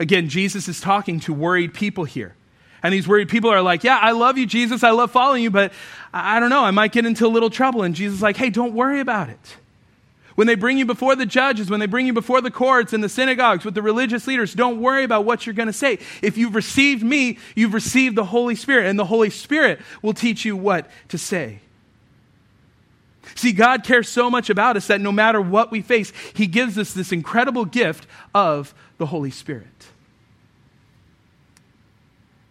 [0.00, 2.34] Again, Jesus is talking to worried people here.
[2.82, 4.82] And these worried people are like, Yeah, I love you, Jesus.
[4.82, 5.72] I love following you, but
[6.12, 6.64] I don't know.
[6.64, 7.82] I might get into a little trouble.
[7.82, 9.56] And Jesus is like, Hey, don't worry about it.
[10.34, 13.04] When they bring you before the judges, when they bring you before the courts and
[13.04, 15.98] the synagogues with the religious leaders, don't worry about what you're going to say.
[16.22, 20.46] If you've received me, you've received the Holy Spirit, and the Holy Spirit will teach
[20.46, 21.60] you what to say.
[23.34, 26.76] See, God cares so much about us that no matter what we face, He gives
[26.78, 29.66] us this incredible gift of the Holy Spirit.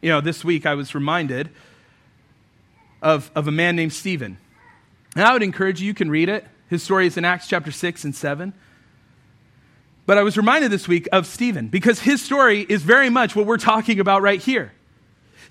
[0.02, 1.50] You know, this week I was reminded
[3.02, 4.38] of, of a man named Stephen.
[5.16, 6.46] And I would encourage you, you can read it.
[6.70, 8.54] His story is in Acts chapter 6 and 7.
[10.06, 13.46] But I was reminded this week of Stephen because his story is very much what
[13.46, 14.72] we're talking about right here.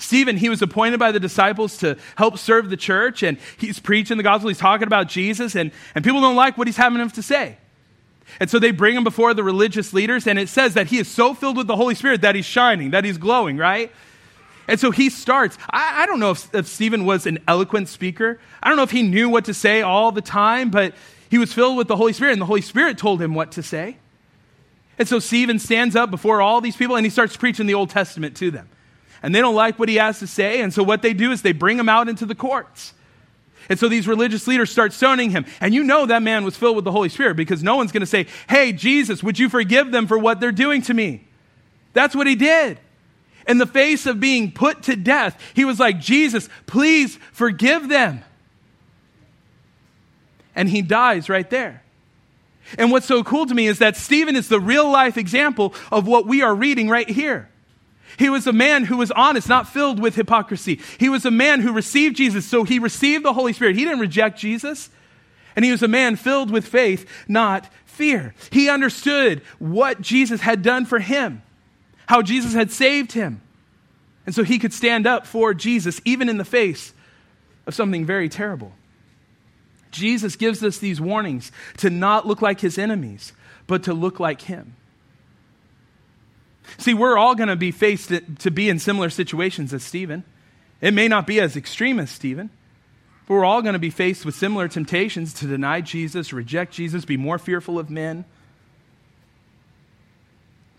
[0.01, 4.17] Stephen, he was appointed by the disciples to help serve the church, and he's preaching
[4.17, 4.49] the gospel.
[4.49, 7.59] He's talking about Jesus, and, and people don't like what he's having to say.
[8.39, 11.09] And so they bring him before the religious leaders, and it says that he is
[11.09, 13.93] so filled with the Holy Spirit that he's shining, that he's glowing, right?
[14.69, 15.59] And so he starts.
[15.69, 18.41] I, I don't know if, if Stephen was an eloquent speaker.
[18.63, 20.95] I don't know if he knew what to say all the time, but
[21.29, 23.63] he was filled with the Holy Spirit, and the Holy Spirit told him what to
[23.63, 23.97] say.
[24.99, 27.89] And so Stephen stands up before all these people and he starts preaching the Old
[27.89, 28.69] Testament to them.
[29.23, 31.43] And they don't like what he has to say, and so what they do is
[31.43, 32.95] they bring him out into the courts.
[33.69, 35.45] And so these religious leaders start stoning him.
[35.61, 38.01] And you know that man was filled with the Holy Spirit because no one's going
[38.01, 41.29] to say, Hey, Jesus, would you forgive them for what they're doing to me?
[41.93, 42.81] That's what he did
[43.51, 48.23] in the face of being put to death, he was like, Jesus, please forgive them.
[50.55, 51.83] And he dies right there.
[52.79, 56.07] And what's so cool to me is that Stephen is the real life example of
[56.07, 57.50] what we are reading right here.
[58.19, 60.81] He was a man who was honest, not filled with hypocrisy.
[60.99, 63.77] He was a man who received Jesus, so he received the Holy Spirit.
[63.77, 64.91] He didn't reject Jesus.
[65.57, 68.35] And he was a man filled with faith, not fear.
[68.51, 71.43] He understood what Jesus had done for him
[72.11, 73.41] how Jesus had saved him.
[74.27, 76.93] And so he could stand up for Jesus, even in the face
[77.69, 78.73] of something very terrible.
[79.93, 83.33] Jesus gives us these warnings to not look like his enemies,
[83.69, 84.75] but to look like him.
[86.81, 90.25] See, we're all going to be faced to be in similar situations as Stephen.
[90.81, 92.49] It may not be as extreme as Stephen,
[93.27, 97.05] but we're all going to be faced with similar temptations to deny Jesus, reject Jesus,
[97.05, 98.25] be more fearful of men.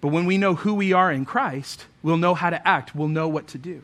[0.01, 3.07] But when we know who we are in Christ, we'll know how to act, we'll
[3.07, 3.83] know what to do.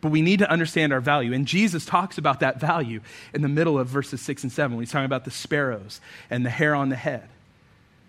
[0.00, 1.32] But we need to understand our value.
[1.32, 3.00] And Jesus talks about that value
[3.32, 6.00] in the middle of verses 6 and 7 when he's talking about the sparrows
[6.30, 7.28] and the hair on the head.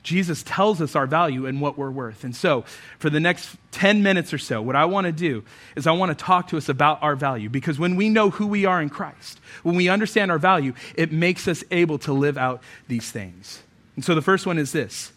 [0.04, 2.24] Jesus tells us our value and what we're worth.
[2.24, 2.66] And so,
[2.98, 5.44] for the next 10 minutes or so, what I want to do
[5.76, 8.48] is I want to talk to us about our value because when we know who
[8.48, 12.38] we are in Christ, when we understand our value, it makes us able to live
[12.38, 13.62] out these things.
[13.96, 15.12] And so, the first one is this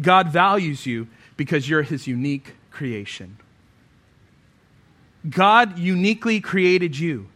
[0.00, 3.36] God values you because you're his unique creation.
[5.28, 7.28] God uniquely created you.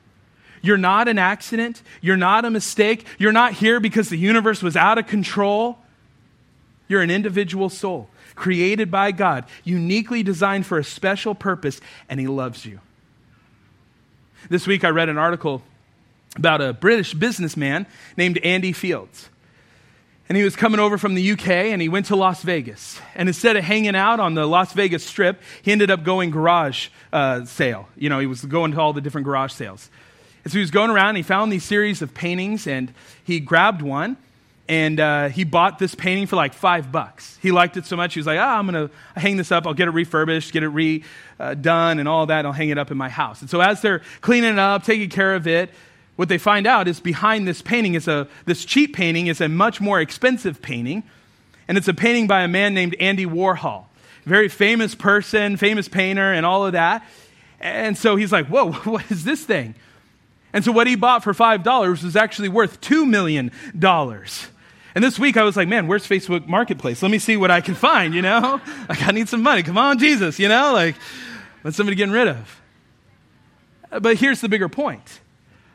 [0.62, 1.82] You're not an accident.
[2.00, 3.04] You're not a mistake.
[3.18, 5.78] You're not here because the universe was out of control.
[6.88, 12.26] You're an individual soul created by God, uniquely designed for a special purpose, and He
[12.26, 12.80] loves you.
[14.48, 15.62] This week I read an article
[16.36, 19.30] about a British businessman named Andy Fields.
[20.28, 22.98] And he was coming over from the UK and he went to Las Vegas.
[23.14, 26.88] And instead of hanging out on the Las Vegas strip, he ended up going garage
[27.12, 27.88] uh, sale.
[27.96, 29.90] You know, he was going to all the different garage sales.
[30.42, 32.92] And so he was going around and he found these series of paintings and
[33.22, 34.16] he grabbed one
[34.68, 37.38] and uh, he bought this painting for like five bucks.
[37.42, 39.66] He liked it so much, he was like, ah, I'm going to hang this up.
[39.66, 42.46] I'll get it refurbished, get it redone, uh, and all that.
[42.46, 43.42] I'll hang it up in my house.
[43.42, 45.70] And so as they're cleaning it up, taking care of it,
[46.16, 49.48] what they find out is behind this painting is a this cheap painting is a
[49.48, 51.02] much more expensive painting
[51.66, 53.86] and it's a painting by a man named andy warhol
[54.24, 57.04] very famous person famous painter and all of that
[57.60, 59.74] and so he's like whoa what is this thing
[60.52, 64.46] and so what he bought for five dollars was actually worth two million dollars
[64.94, 67.02] and this week I was like, man, where's Facebook Marketplace?
[67.02, 68.60] Let me see what I can find, you know?
[68.88, 69.62] Like, I need some money.
[69.62, 70.72] Come on, Jesus, you know?
[70.72, 70.94] Like,
[71.62, 72.60] what's somebody getting rid of.
[74.00, 75.20] But here's the bigger point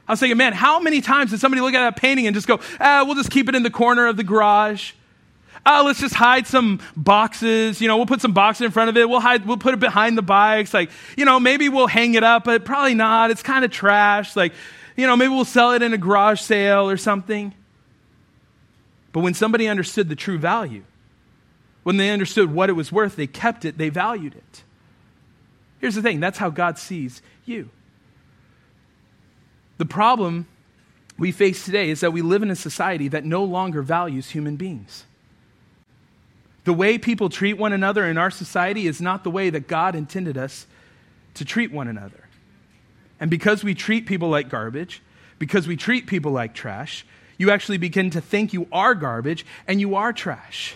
[0.07, 2.47] I was thinking, man, how many times did somebody look at that painting and just
[2.47, 4.93] go, ah, we'll just keep it in the corner of the garage?
[5.65, 7.81] Ah, let's just hide some boxes.
[7.81, 9.07] You know, we'll put some boxes in front of it.
[9.09, 10.73] We'll hide, we'll put it behind the bikes.
[10.73, 13.29] Like, you know, maybe we'll hang it up, but probably not.
[13.29, 14.35] It's kind of trash.
[14.35, 14.53] Like,
[14.95, 17.53] you know, maybe we'll sell it in a garage sale or something.
[19.11, 20.83] But when somebody understood the true value,
[21.83, 24.63] when they understood what it was worth, they kept it, they valued it.
[25.79, 27.69] Here's the thing that's how God sees you.
[29.77, 30.45] The problem
[31.17, 34.55] we face today is that we live in a society that no longer values human
[34.55, 35.05] beings.
[36.65, 39.95] The way people treat one another in our society is not the way that God
[39.95, 40.67] intended us
[41.35, 42.27] to treat one another.
[43.19, 45.01] And because we treat people like garbage,
[45.39, 47.05] because we treat people like trash,
[47.39, 50.75] you actually begin to think you are garbage and you are trash.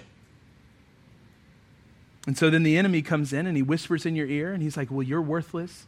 [2.25, 4.77] And so then the enemy comes in and he whispers in your ear and he's
[4.77, 5.85] like, Well, you're worthless.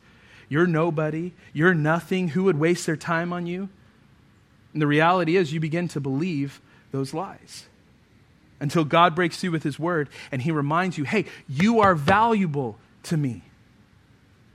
[0.50, 1.32] You're nobody.
[1.54, 2.30] You're nothing.
[2.30, 3.70] Who would waste their time on you?
[4.74, 6.62] And the reality is, you begin to believe
[6.92, 7.66] those lies
[8.60, 12.78] until God breaks through with his word and he reminds you, Hey, you are valuable
[13.04, 13.44] to me.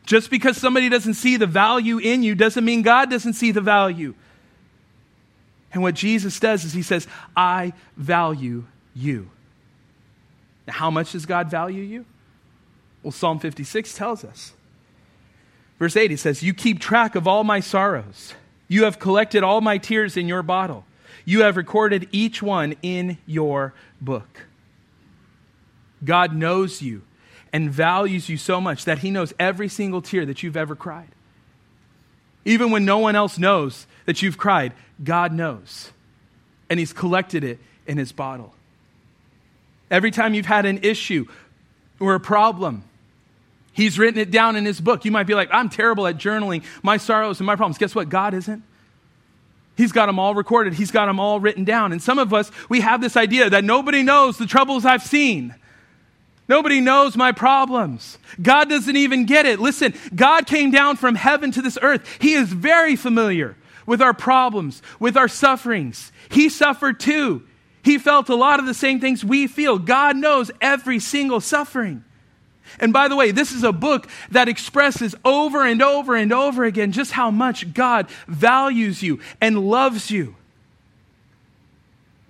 [0.04, 3.60] Just because somebody doesn't see the value in you doesn't mean God doesn't see the
[3.62, 4.14] value.
[5.72, 7.06] And what Jesus does is he says,
[7.36, 9.30] I value you.
[10.66, 12.04] Now, how much does God value you?
[13.02, 14.52] Well, Psalm 56 tells us.
[15.78, 18.34] Verse 8, he says, You keep track of all my sorrows.
[18.68, 20.84] You have collected all my tears in your bottle.
[21.24, 24.46] You have recorded each one in your book.
[26.04, 27.02] God knows you
[27.52, 31.08] and values you so much that he knows every single tear that you've ever cried.
[32.44, 35.90] Even when no one else knows that you've cried, God knows.
[36.68, 38.54] And he's collected it in his bottle.
[39.90, 41.26] Every time you've had an issue
[41.98, 42.84] or a problem,
[43.72, 45.04] he's written it down in his book.
[45.04, 47.78] You might be like, I'm terrible at journaling my sorrows and my problems.
[47.78, 48.08] Guess what?
[48.08, 48.62] God isn't.
[49.76, 51.92] He's got them all recorded, He's got them all written down.
[51.92, 55.54] And some of us, we have this idea that nobody knows the troubles I've seen.
[56.50, 58.18] Nobody knows my problems.
[58.42, 59.60] God doesn't even get it.
[59.60, 62.04] Listen, God came down from heaven to this earth.
[62.20, 63.56] He is very familiar
[63.86, 66.12] with our problems, with our sufferings.
[66.30, 67.42] He suffered too.
[67.82, 69.78] He felt a lot of the same things we feel.
[69.78, 72.04] God knows every single suffering.
[72.78, 76.64] And by the way, this is a book that expresses over and over and over
[76.64, 80.36] again just how much God values you and loves you.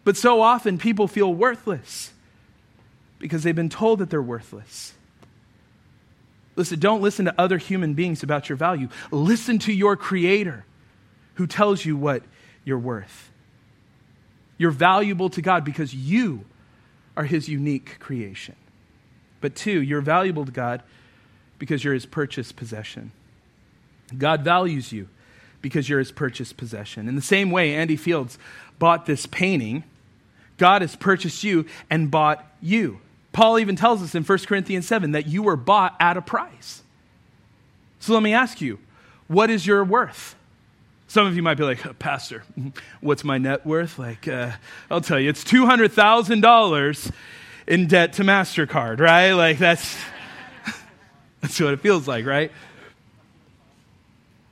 [0.05, 2.13] But so often people feel worthless
[3.19, 4.95] because they've been told that they're worthless.
[6.57, 8.89] Listen, don't listen to other human beings about your value.
[9.11, 10.65] Listen to your Creator
[11.41, 12.23] who tells you what
[12.67, 13.31] you're worth.
[14.59, 16.45] You're valuable to God because you
[17.17, 18.57] are His unique creation.
[19.41, 20.83] But two, you're valuable to God
[21.59, 23.11] because you're his purchased possession.
[24.19, 25.09] God values you
[25.63, 27.09] because you're his purchased possession.
[27.09, 28.39] In the same way, Andy Fields
[28.79, 29.83] bought this painting,
[30.59, 33.01] God has purchased you and bought you.
[33.33, 36.83] Paul even tells us in 1 Corinthians 7 that you were bought at a price.
[37.99, 38.79] So let me ask you,
[39.27, 40.35] what is your worth?
[41.11, 42.45] Some of you might be like, Pastor,
[43.01, 43.99] what's my net worth?
[43.99, 44.53] Like, uh,
[44.89, 47.13] I'll tell you, it's $200,000
[47.67, 49.33] in debt to MasterCard, right?
[49.33, 49.99] Like that's
[51.41, 52.53] that's what it feels like, right?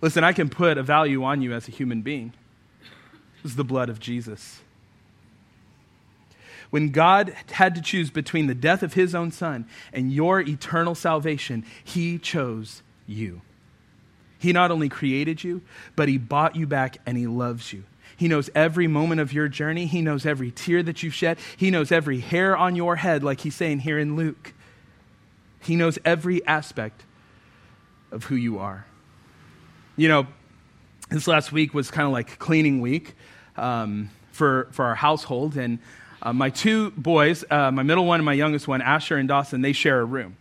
[0.01, 2.33] Listen, I can put a value on you as a human being.
[3.45, 4.59] Is the blood of Jesus.
[6.71, 10.97] When God had to choose between the death of his own son and your eternal
[10.97, 13.43] salvation, he chose you.
[14.39, 15.63] He not only created you,
[15.97, 17.85] but he bought you back and he loves you.
[18.17, 19.87] He knows every moment of your journey.
[19.87, 21.39] He knows every tear that you've shed.
[21.57, 24.55] He knows every hair on your head, like he's saying here in Luke.
[25.61, 27.05] He knows every aspect
[28.11, 28.87] of who you are.
[29.97, 30.27] You know,
[31.11, 33.15] this last week was kind of like cleaning week
[33.57, 35.57] um, for, for our household.
[35.57, 35.79] And
[36.23, 39.61] uh, my two boys, uh, my middle one and my youngest one, Asher and Dawson,
[39.61, 40.37] they share a room.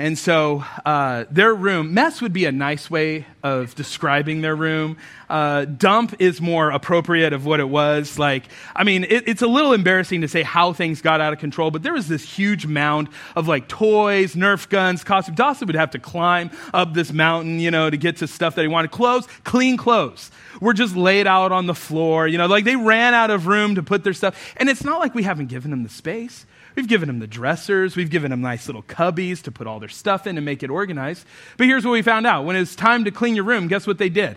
[0.00, 4.96] And so uh, their room, mess would be a nice way of describing their room.
[5.28, 8.16] Uh, dump is more appropriate of what it was.
[8.16, 8.44] Like,
[8.76, 11.72] I mean, it, it's a little embarrassing to say how things got out of control,
[11.72, 15.36] but there was this huge mound of like toys, Nerf guns, costumes.
[15.36, 18.62] Dawson would have to climb up this mountain, you know, to get to stuff that
[18.62, 18.92] he wanted.
[18.92, 22.28] Clothes, clean clothes, were just laid out on the floor.
[22.28, 24.54] You know, like they ran out of room to put their stuff.
[24.58, 26.46] And it's not like we haven't given them the space.
[26.78, 27.96] We've given them the dressers.
[27.96, 30.70] We've given them nice little cubbies to put all their stuff in and make it
[30.70, 31.26] organized.
[31.56, 32.44] But here's what we found out.
[32.44, 34.36] When it's time to clean your room, guess what they did?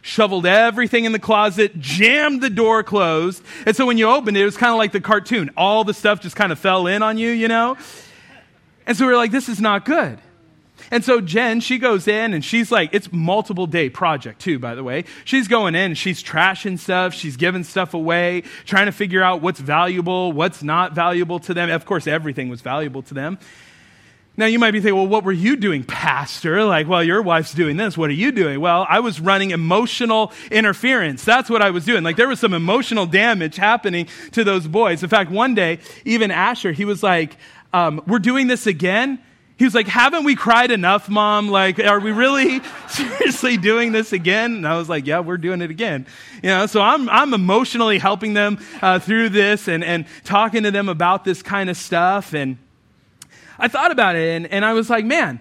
[0.00, 3.42] Shoveled everything in the closet, jammed the door closed.
[3.66, 5.50] And so when you opened it, it was kind of like the cartoon.
[5.54, 7.76] All the stuff just kind of fell in on you, you know?
[8.86, 10.18] And so we were like, this is not good.
[10.90, 14.74] And so Jen, she goes in and she's like, it's multiple day project too, by
[14.74, 15.04] the way.
[15.24, 19.60] She's going in, she's trashing stuff, she's giving stuff away, trying to figure out what's
[19.60, 21.70] valuable, what's not valuable to them.
[21.70, 23.38] Of course, everything was valuable to them.
[24.34, 26.64] Now, you might be thinking, well, what were you doing, Pastor?
[26.64, 27.98] Like, well, your wife's doing this.
[27.98, 28.60] What are you doing?
[28.60, 31.22] Well, I was running emotional interference.
[31.22, 32.02] That's what I was doing.
[32.02, 35.02] Like, there was some emotional damage happening to those boys.
[35.02, 37.36] In fact, one day, even Asher, he was like,
[37.74, 39.18] um, we're doing this again.
[39.62, 41.46] He was like, haven't we cried enough, mom?
[41.46, 44.56] Like, are we really seriously doing this again?
[44.56, 46.04] And I was like, yeah, we're doing it again.
[46.42, 50.72] You know, so I'm, I'm emotionally helping them uh, through this and, and talking to
[50.72, 52.34] them about this kind of stuff.
[52.34, 52.58] And,
[53.56, 55.40] I thought about it and, and I was like, man,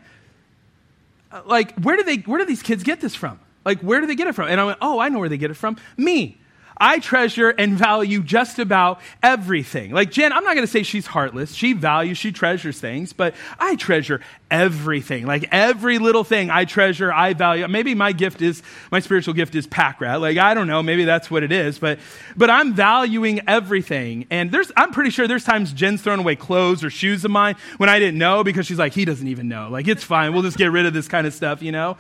[1.48, 3.40] like, where do, they, where do these kids get this from?
[3.66, 4.50] Like, where do they get it from?
[4.50, 5.78] And I went, oh, I know where they get it from.
[5.98, 6.38] Me.
[6.78, 9.92] I treasure and value just about everything.
[9.92, 11.54] Like Jen, I'm not going to say she's heartless.
[11.54, 15.26] She values, she treasures things, but I treasure everything.
[15.26, 17.68] Like every little thing I treasure, I value.
[17.68, 20.22] Maybe my gift is, my spiritual gift is pack rat.
[20.22, 22.00] Like, I don't know, maybe that's what it is, but,
[22.36, 24.28] but I'm valuing everything.
[24.30, 27.56] And there's, I'm pretty sure there's times Jen's thrown away clothes or shoes of mine
[27.78, 29.70] when I didn't know because she's like, he doesn't even know.
[29.70, 30.34] Like, it's fine.
[30.34, 31.98] We'll just get rid of this kind of stuff, you know?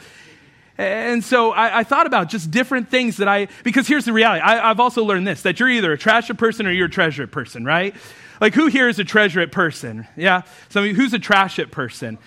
[0.82, 4.42] And so I, I, thought about just different things that I, because here's the reality.
[4.42, 7.28] I, have also learned this that you're either a trash person or you're a treasure
[7.28, 7.96] person, right?
[8.40, 10.08] Like, who here is a treasure person?
[10.18, 10.42] Yeah?
[10.70, 12.18] So, who's a trash person?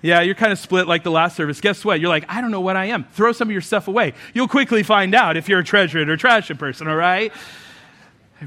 [0.00, 1.60] Yeah, you're kind of split like the last service.
[1.60, 1.98] Guess what?
[1.98, 3.02] You're like, I don't know what I am.
[3.04, 4.12] Throw some of your stuff away.
[4.32, 7.32] You'll quickly find out if you're a treasure or trash person, all right?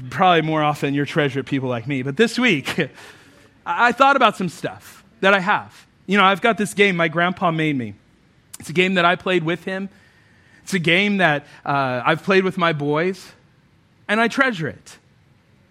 [0.08, 2.02] Probably more often you're treasure people like me.
[2.02, 2.88] But this week,
[3.66, 5.86] I thought about some stuff that I have.
[6.06, 7.94] You know, I've got this game my grandpa made me.
[8.60, 9.88] It's a game that I played with him.
[10.62, 13.32] It's a game that uh, I've played with my boys,
[14.06, 14.98] and I treasure it.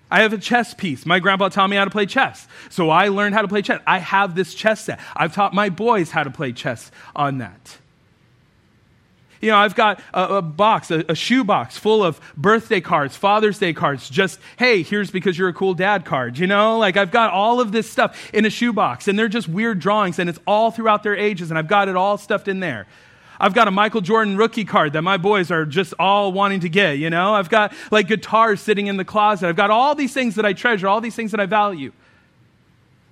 [0.10, 1.06] I have a chess piece.
[1.06, 2.48] My grandpa taught me how to play chess.
[2.70, 3.82] So I learned how to play chess.
[3.86, 5.00] I have this chess set.
[5.16, 7.78] I've taught my boys how to play chess on that.
[9.42, 13.16] You know, I've got a, a box, a, a shoe box full of birthday cards,
[13.16, 16.78] Father's Day cards, just, hey, here's because you're a cool dad card, you know?
[16.78, 19.80] Like, I've got all of this stuff in a shoe box, and they're just weird
[19.80, 22.88] drawings, and it's all throughout their ages, and I've got it all stuffed in there.
[23.40, 26.70] I've got a Michael Jordan rookie card that my boys are just all wanting to
[26.70, 27.36] get, you know?
[27.36, 29.48] I've got like guitars sitting in the closet.
[29.48, 31.92] I've got all these things that I treasure, all these things that I value.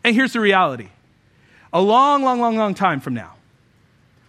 [0.03, 0.89] And here's the reality
[1.71, 3.35] a long, long, long, long time from now,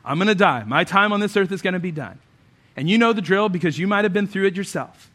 [0.06, 0.62] I'm going to die.
[0.64, 2.18] My time on this earth is going to be done.
[2.76, 5.10] And you know the drill because you might have been through it yourself.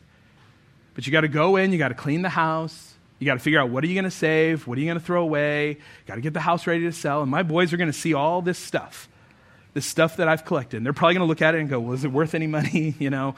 [0.94, 3.40] But you got to go in, you got to clean the house, you got to
[3.40, 5.78] figure out what are you going to save, what are you going to throw away,
[6.06, 7.22] got to get the house ready to sell.
[7.22, 9.08] And my boys are going to see all this stuff,
[9.74, 10.78] this stuff that I've collected.
[10.78, 12.48] And they're probably going to look at it and go, well, is it worth any
[12.48, 12.96] money?
[13.00, 13.36] you know?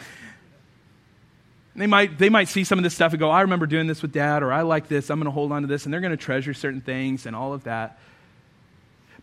[1.75, 4.01] they might, they might see some of this stuff and go, I remember doing this
[4.01, 5.85] with dad, or I like this, I'm going to hold on to this.
[5.85, 7.99] And they're going to treasure certain things and all of that.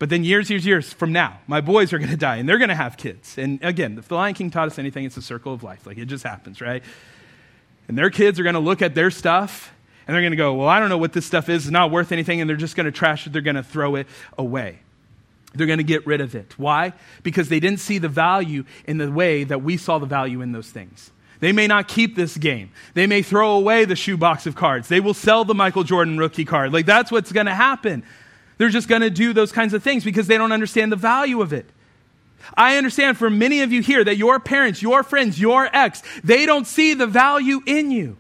[0.01, 2.57] But then years, years, years from now, my boys are going to die and they're
[2.57, 3.37] going to have kids.
[3.37, 5.87] And again, if the Lion King taught us anything, it's a circle of life.
[5.87, 6.83] Like it just happens, right?
[7.87, 9.75] And their kids are going to look at their stuff
[10.07, 11.67] and they're going to go, Well, I don't know what this stuff is.
[11.67, 12.41] It's not worth anything.
[12.41, 13.35] And they're just going to trash it.
[13.35, 14.07] They're going to throw it
[14.39, 14.79] away.
[15.55, 16.59] They're going to get rid of it.
[16.59, 16.95] Why?
[17.23, 20.53] Because they didn't see the value in the way that we saw the value in
[20.53, 21.11] those things.
[21.41, 22.71] They may not keep this game.
[22.95, 24.89] They may throw away the shoebox of cards.
[24.89, 26.73] They will sell the Michael Jordan rookie card.
[26.73, 28.03] Like that's what's going to happen.
[28.61, 31.41] They're just going to do those kinds of things because they don't understand the value
[31.41, 31.65] of it.
[32.55, 36.45] I understand for many of you here that your parents, your friends, your ex, they
[36.45, 38.19] don't see the value in you.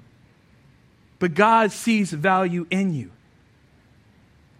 [1.18, 3.10] But God sees value in you.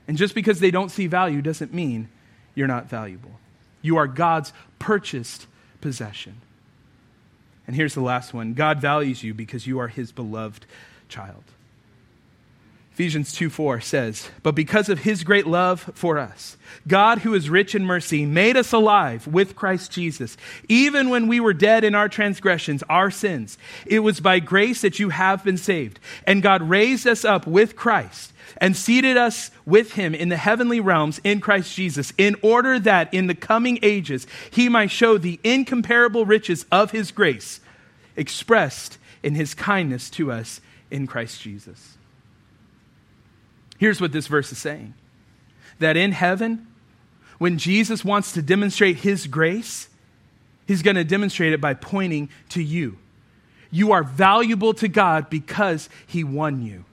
[0.06, 2.10] And just because they don't see value doesn't mean
[2.54, 3.40] you're not valuable.
[3.80, 5.46] You are God's purchased
[5.80, 6.42] possession.
[7.66, 10.66] And here's the last one God values you because you are his beloved
[11.08, 11.44] child.
[12.92, 17.48] Ephesians 2 4 says, But because of his great love for us, God, who is
[17.48, 20.36] rich in mercy, made us alive with Christ Jesus,
[20.68, 23.56] even when we were dead in our transgressions, our sins.
[23.86, 26.00] It was by grace that you have been saved.
[26.26, 30.80] And God raised us up with Christ and seated us with him in the heavenly
[30.80, 35.38] realms in Christ Jesus, in order that in the coming ages he might show the
[35.44, 37.60] incomparable riches of his grace
[38.16, 40.60] expressed in his kindness to us
[40.90, 41.96] in Christ Jesus.
[43.80, 44.92] Here's what this verse is saying
[45.78, 46.66] that in heaven,
[47.38, 49.88] when Jesus wants to demonstrate his grace,
[50.66, 52.98] he's going to demonstrate it by pointing to you.
[53.70, 56.84] You are valuable to God because he won you.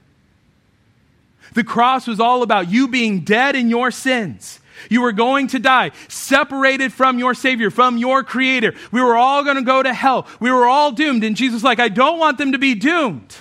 [1.55, 4.61] The cross was all about you being dead in your sins.
[4.89, 8.75] You were going to die, separated from your Savior, from your Creator.
[8.93, 10.25] We were all going to go to hell.
[10.39, 11.25] We were all doomed.
[11.25, 13.35] And Jesus like, I don't want them to be doomed.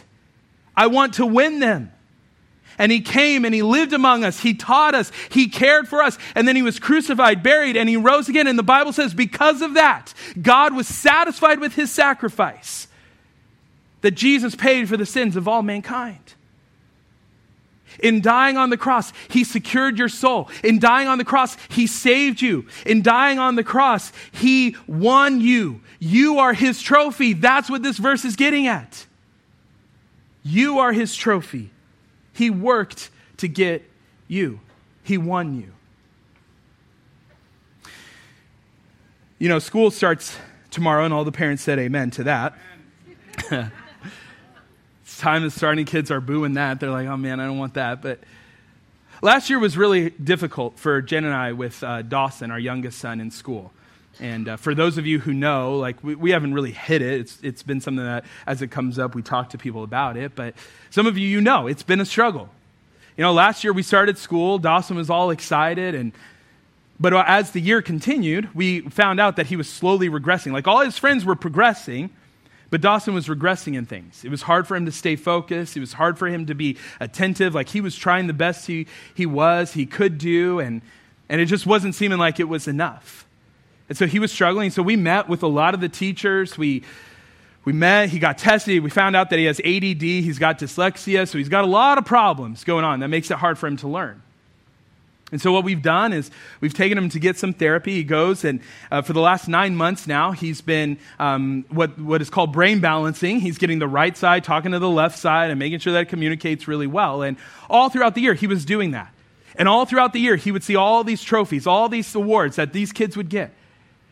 [0.76, 1.92] I want to win them.
[2.79, 4.41] And he came and he lived among us.
[4.41, 5.11] He taught us.
[5.31, 6.18] He cared for us.
[6.35, 8.47] And then he was crucified, buried, and he rose again.
[8.47, 12.89] And the Bible says, because of that, God was satisfied with his sacrifice
[14.03, 16.35] that Jesus paid for the sins of all mankind.
[18.01, 20.51] In dying on the cross, he secured your soul.
[20.62, 22.66] In dying on the cross, he saved you.
[22.85, 25.81] In dying on the cross, he won you.
[25.99, 27.33] You are his trophy.
[27.33, 29.07] That's what this verse is getting at.
[30.43, 31.70] You are his trophy.
[32.37, 33.82] He worked to get
[34.28, 34.61] you,
[35.03, 35.72] he won you.
[39.39, 40.37] You know, school starts
[40.70, 42.59] tomorrow, and all the parents said amen to that.
[43.51, 46.78] it's time to starting kids are booing that.
[46.78, 48.03] They're like, oh man, I don't want that.
[48.03, 48.20] But
[49.22, 53.18] last year was really difficult for Jen and I with uh, Dawson, our youngest son,
[53.18, 53.72] in school.
[54.21, 57.21] And uh, for those of you who know, like we, we haven't really hit it.
[57.21, 60.35] It's, it's been something that, as it comes up, we talk to people about it.
[60.35, 60.55] But
[60.91, 62.49] some of you, you know, it's been a struggle.
[63.17, 64.59] You know, last year we started school.
[64.59, 66.12] Dawson was all excited, and
[66.99, 70.53] but as the year continued, we found out that he was slowly regressing.
[70.53, 72.11] Like all his friends were progressing,
[72.71, 74.25] but Dawson was regressing in things.
[74.25, 75.77] It was hard for him to stay focused.
[75.77, 77.55] It was hard for him to be attentive.
[77.55, 80.81] Like he was trying the best he, he was, he could do, and,
[81.29, 83.26] and it just wasn't seeming like it was enough.
[83.89, 84.70] And so he was struggling.
[84.70, 86.59] So we met with a lot of the teachers.
[86.59, 86.82] We,
[87.64, 88.82] we met, he got tested.
[88.82, 91.99] We found out that he has ADD, he's got dyslexia, so he's got a lot
[91.99, 94.22] of problems going on that makes it hard for him to learn.
[95.32, 96.30] And so, what we've done is
[96.61, 97.95] we've taken him to get some therapy.
[97.95, 98.61] He goes, and
[98.93, 102.78] uh, for the last nine months now, he's been um, what, what is called brain
[102.78, 103.41] balancing.
[103.41, 106.09] He's getting the right side, talking to the left side, and making sure that it
[106.09, 107.22] communicates really well.
[107.22, 107.37] And
[107.68, 109.12] all throughout the year, he was doing that.
[109.57, 112.72] And all throughout the year, he would see all these trophies, all these awards that
[112.72, 113.51] these kids would get.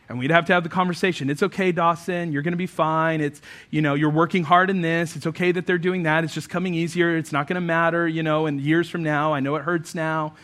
[0.07, 1.29] And we'd have to have the conversation.
[1.29, 2.31] It's okay, Dawson.
[2.31, 3.21] You're going to be fine.
[3.21, 3.41] It's,
[3.71, 5.15] you know, you're working hard in this.
[5.15, 6.23] It's okay that they're doing that.
[6.23, 7.17] It's just coming easier.
[7.17, 9.33] It's not going to matter, you know, in years from now.
[9.33, 10.35] I know it hurts now.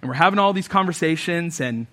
[0.00, 1.60] And we're having all these conversations.
[1.60, 1.88] And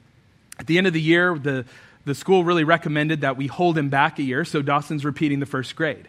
[0.60, 1.66] at the end of the year, the,
[2.06, 4.46] the school really recommended that we hold him back a year.
[4.46, 6.08] So Dawson's repeating the first grade.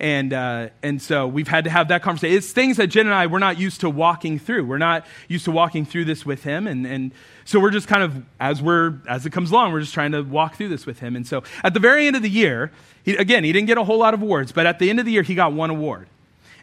[0.00, 2.34] And, uh, and so we've had to have that conversation.
[2.34, 4.64] It's things that Jen and I, we're not used to walking through.
[4.64, 6.66] We're not used to walking through this with him.
[6.66, 7.12] And, and
[7.44, 10.22] so we're just kind of, as, we're, as it comes along, we're just trying to
[10.22, 11.16] walk through this with him.
[11.16, 12.72] And so at the very end of the year,
[13.02, 15.04] he, again, he didn't get a whole lot of awards, but at the end of
[15.04, 16.08] the year, he got one award.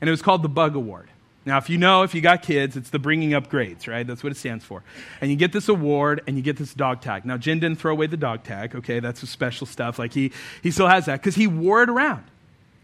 [0.01, 1.09] And it was called the Bug Award.
[1.45, 4.05] Now, if you know, if you got kids, it's the bringing up grades, right?
[4.05, 4.83] That's what it stands for.
[5.21, 7.23] And you get this award and you get this dog tag.
[7.23, 8.99] Now, Jen didn't throw away the dog tag, okay?
[8.99, 9.99] That's special stuff.
[9.99, 10.31] Like, he,
[10.63, 12.23] he still has that because he wore it around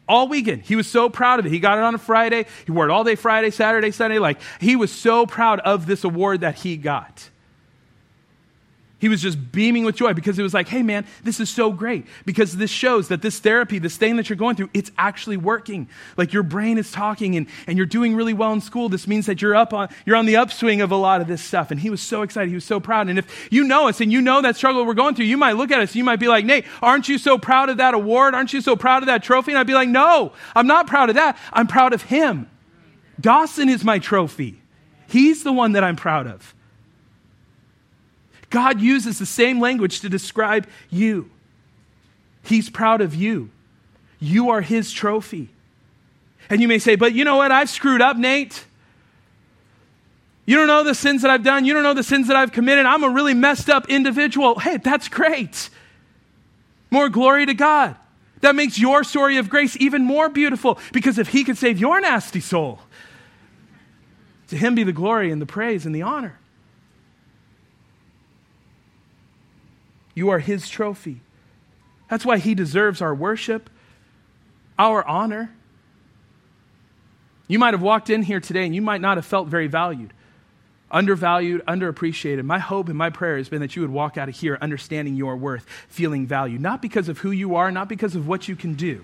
[0.08, 0.64] all weekend.
[0.64, 1.52] He was so proud of it.
[1.52, 2.46] He got it on a Friday.
[2.66, 4.20] He wore it all day Friday, Saturday, Sunday.
[4.20, 7.30] Like, he was so proud of this award that he got.
[9.04, 11.74] He was just beaming with joy because it was like, hey man, this is so
[11.74, 12.08] great.
[12.24, 15.90] Because this shows that this therapy, this thing that you're going through, it's actually working.
[16.16, 18.88] Like your brain is talking and, and you're doing really well in school.
[18.88, 21.42] This means that you're up on you're on the upswing of a lot of this
[21.42, 21.70] stuff.
[21.70, 22.48] And he was so excited.
[22.48, 23.10] He was so proud.
[23.10, 25.58] And if you know us and you know that struggle we're going through, you might
[25.58, 28.34] look at us you might be like, Nate, aren't you so proud of that award?
[28.34, 29.52] Aren't you so proud of that trophy?
[29.52, 31.38] And I'd be like, no, I'm not proud of that.
[31.52, 32.50] I'm proud of him.
[33.20, 34.62] Dawson is my trophy.
[35.10, 36.56] He's the one that I'm proud of.
[38.54, 41.32] God uses the same language to describe you.
[42.44, 43.50] He's proud of you.
[44.20, 45.50] You are his trophy.
[46.52, 47.52] And you may say, but you know what?
[47.52, 48.64] I've screwed up, Nate.
[50.46, 51.66] You don't know the sins that I've done.
[51.66, 52.86] You don't know the sins that I've committed.
[52.86, 54.60] I'm a really messed up individual.
[54.60, 55.72] Hey, that's great.
[56.92, 57.96] More glory to God.
[58.42, 62.00] That makes your story of grace even more beautiful because if He could save your
[62.00, 62.82] nasty soul,
[64.50, 66.38] to Him be the glory and the praise and the honor.
[70.16, 71.22] You are his trophy.
[72.10, 73.70] That's why he deserves our worship,
[74.78, 75.52] our honor.
[77.48, 80.14] You might have walked in here today and you might not have felt very valued,
[80.92, 82.44] undervalued, underappreciated.
[82.44, 85.16] My hope and my prayer has been that you would walk out of here understanding
[85.16, 88.56] your worth, feeling valued, not because of who you are, not because of what you
[88.56, 89.04] can do,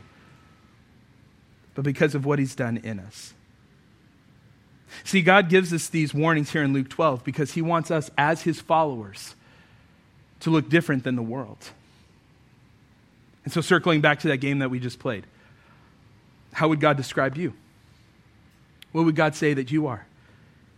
[1.74, 3.34] but because of what he's done in us.
[5.03, 8.43] See, God gives us these warnings here in Luke 12 because he wants us as
[8.43, 9.36] his followers
[10.41, 11.71] to look different than the world.
[13.43, 15.25] And so, circling back to that game that we just played,
[16.53, 17.53] how would God describe you?
[18.91, 20.05] What would God say that you are?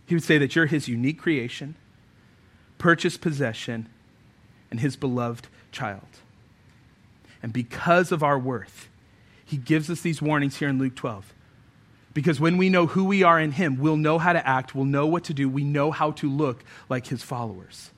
[0.06, 1.76] He would say that you're his unique creation,
[2.78, 3.88] purchased possession,
[4.70, 6.08] and his beloved child.
[7.44, 8.90] And because of our worth,
[9.46, 11.34] he gives us these warnings here in Luke 12.
[12.14, 14.86] Because when we know who we are in him, we'll know how to act, we'll
[14.86, 17.92] know what to do, we know how to look like his followers.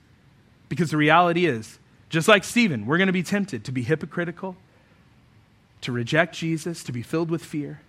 [0.74, 1.78] Because the reality is,
[2.10, 4.58] just like Stephen, we're going to be tempted to be hypocritical,
[5.82, 7.82] to reject Jesus, to be filled with fear.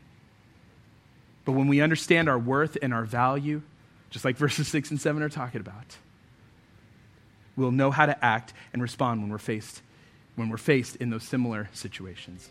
[1.47, 3.63] But when we understand our worth and our value,
[4.11, 5.97] just like verses 6 and 7 are talking about,
[7.57, 9.81] we'll know how to act and respond when we're faced
[10.37, 12.51] when we're faced in those similar situations.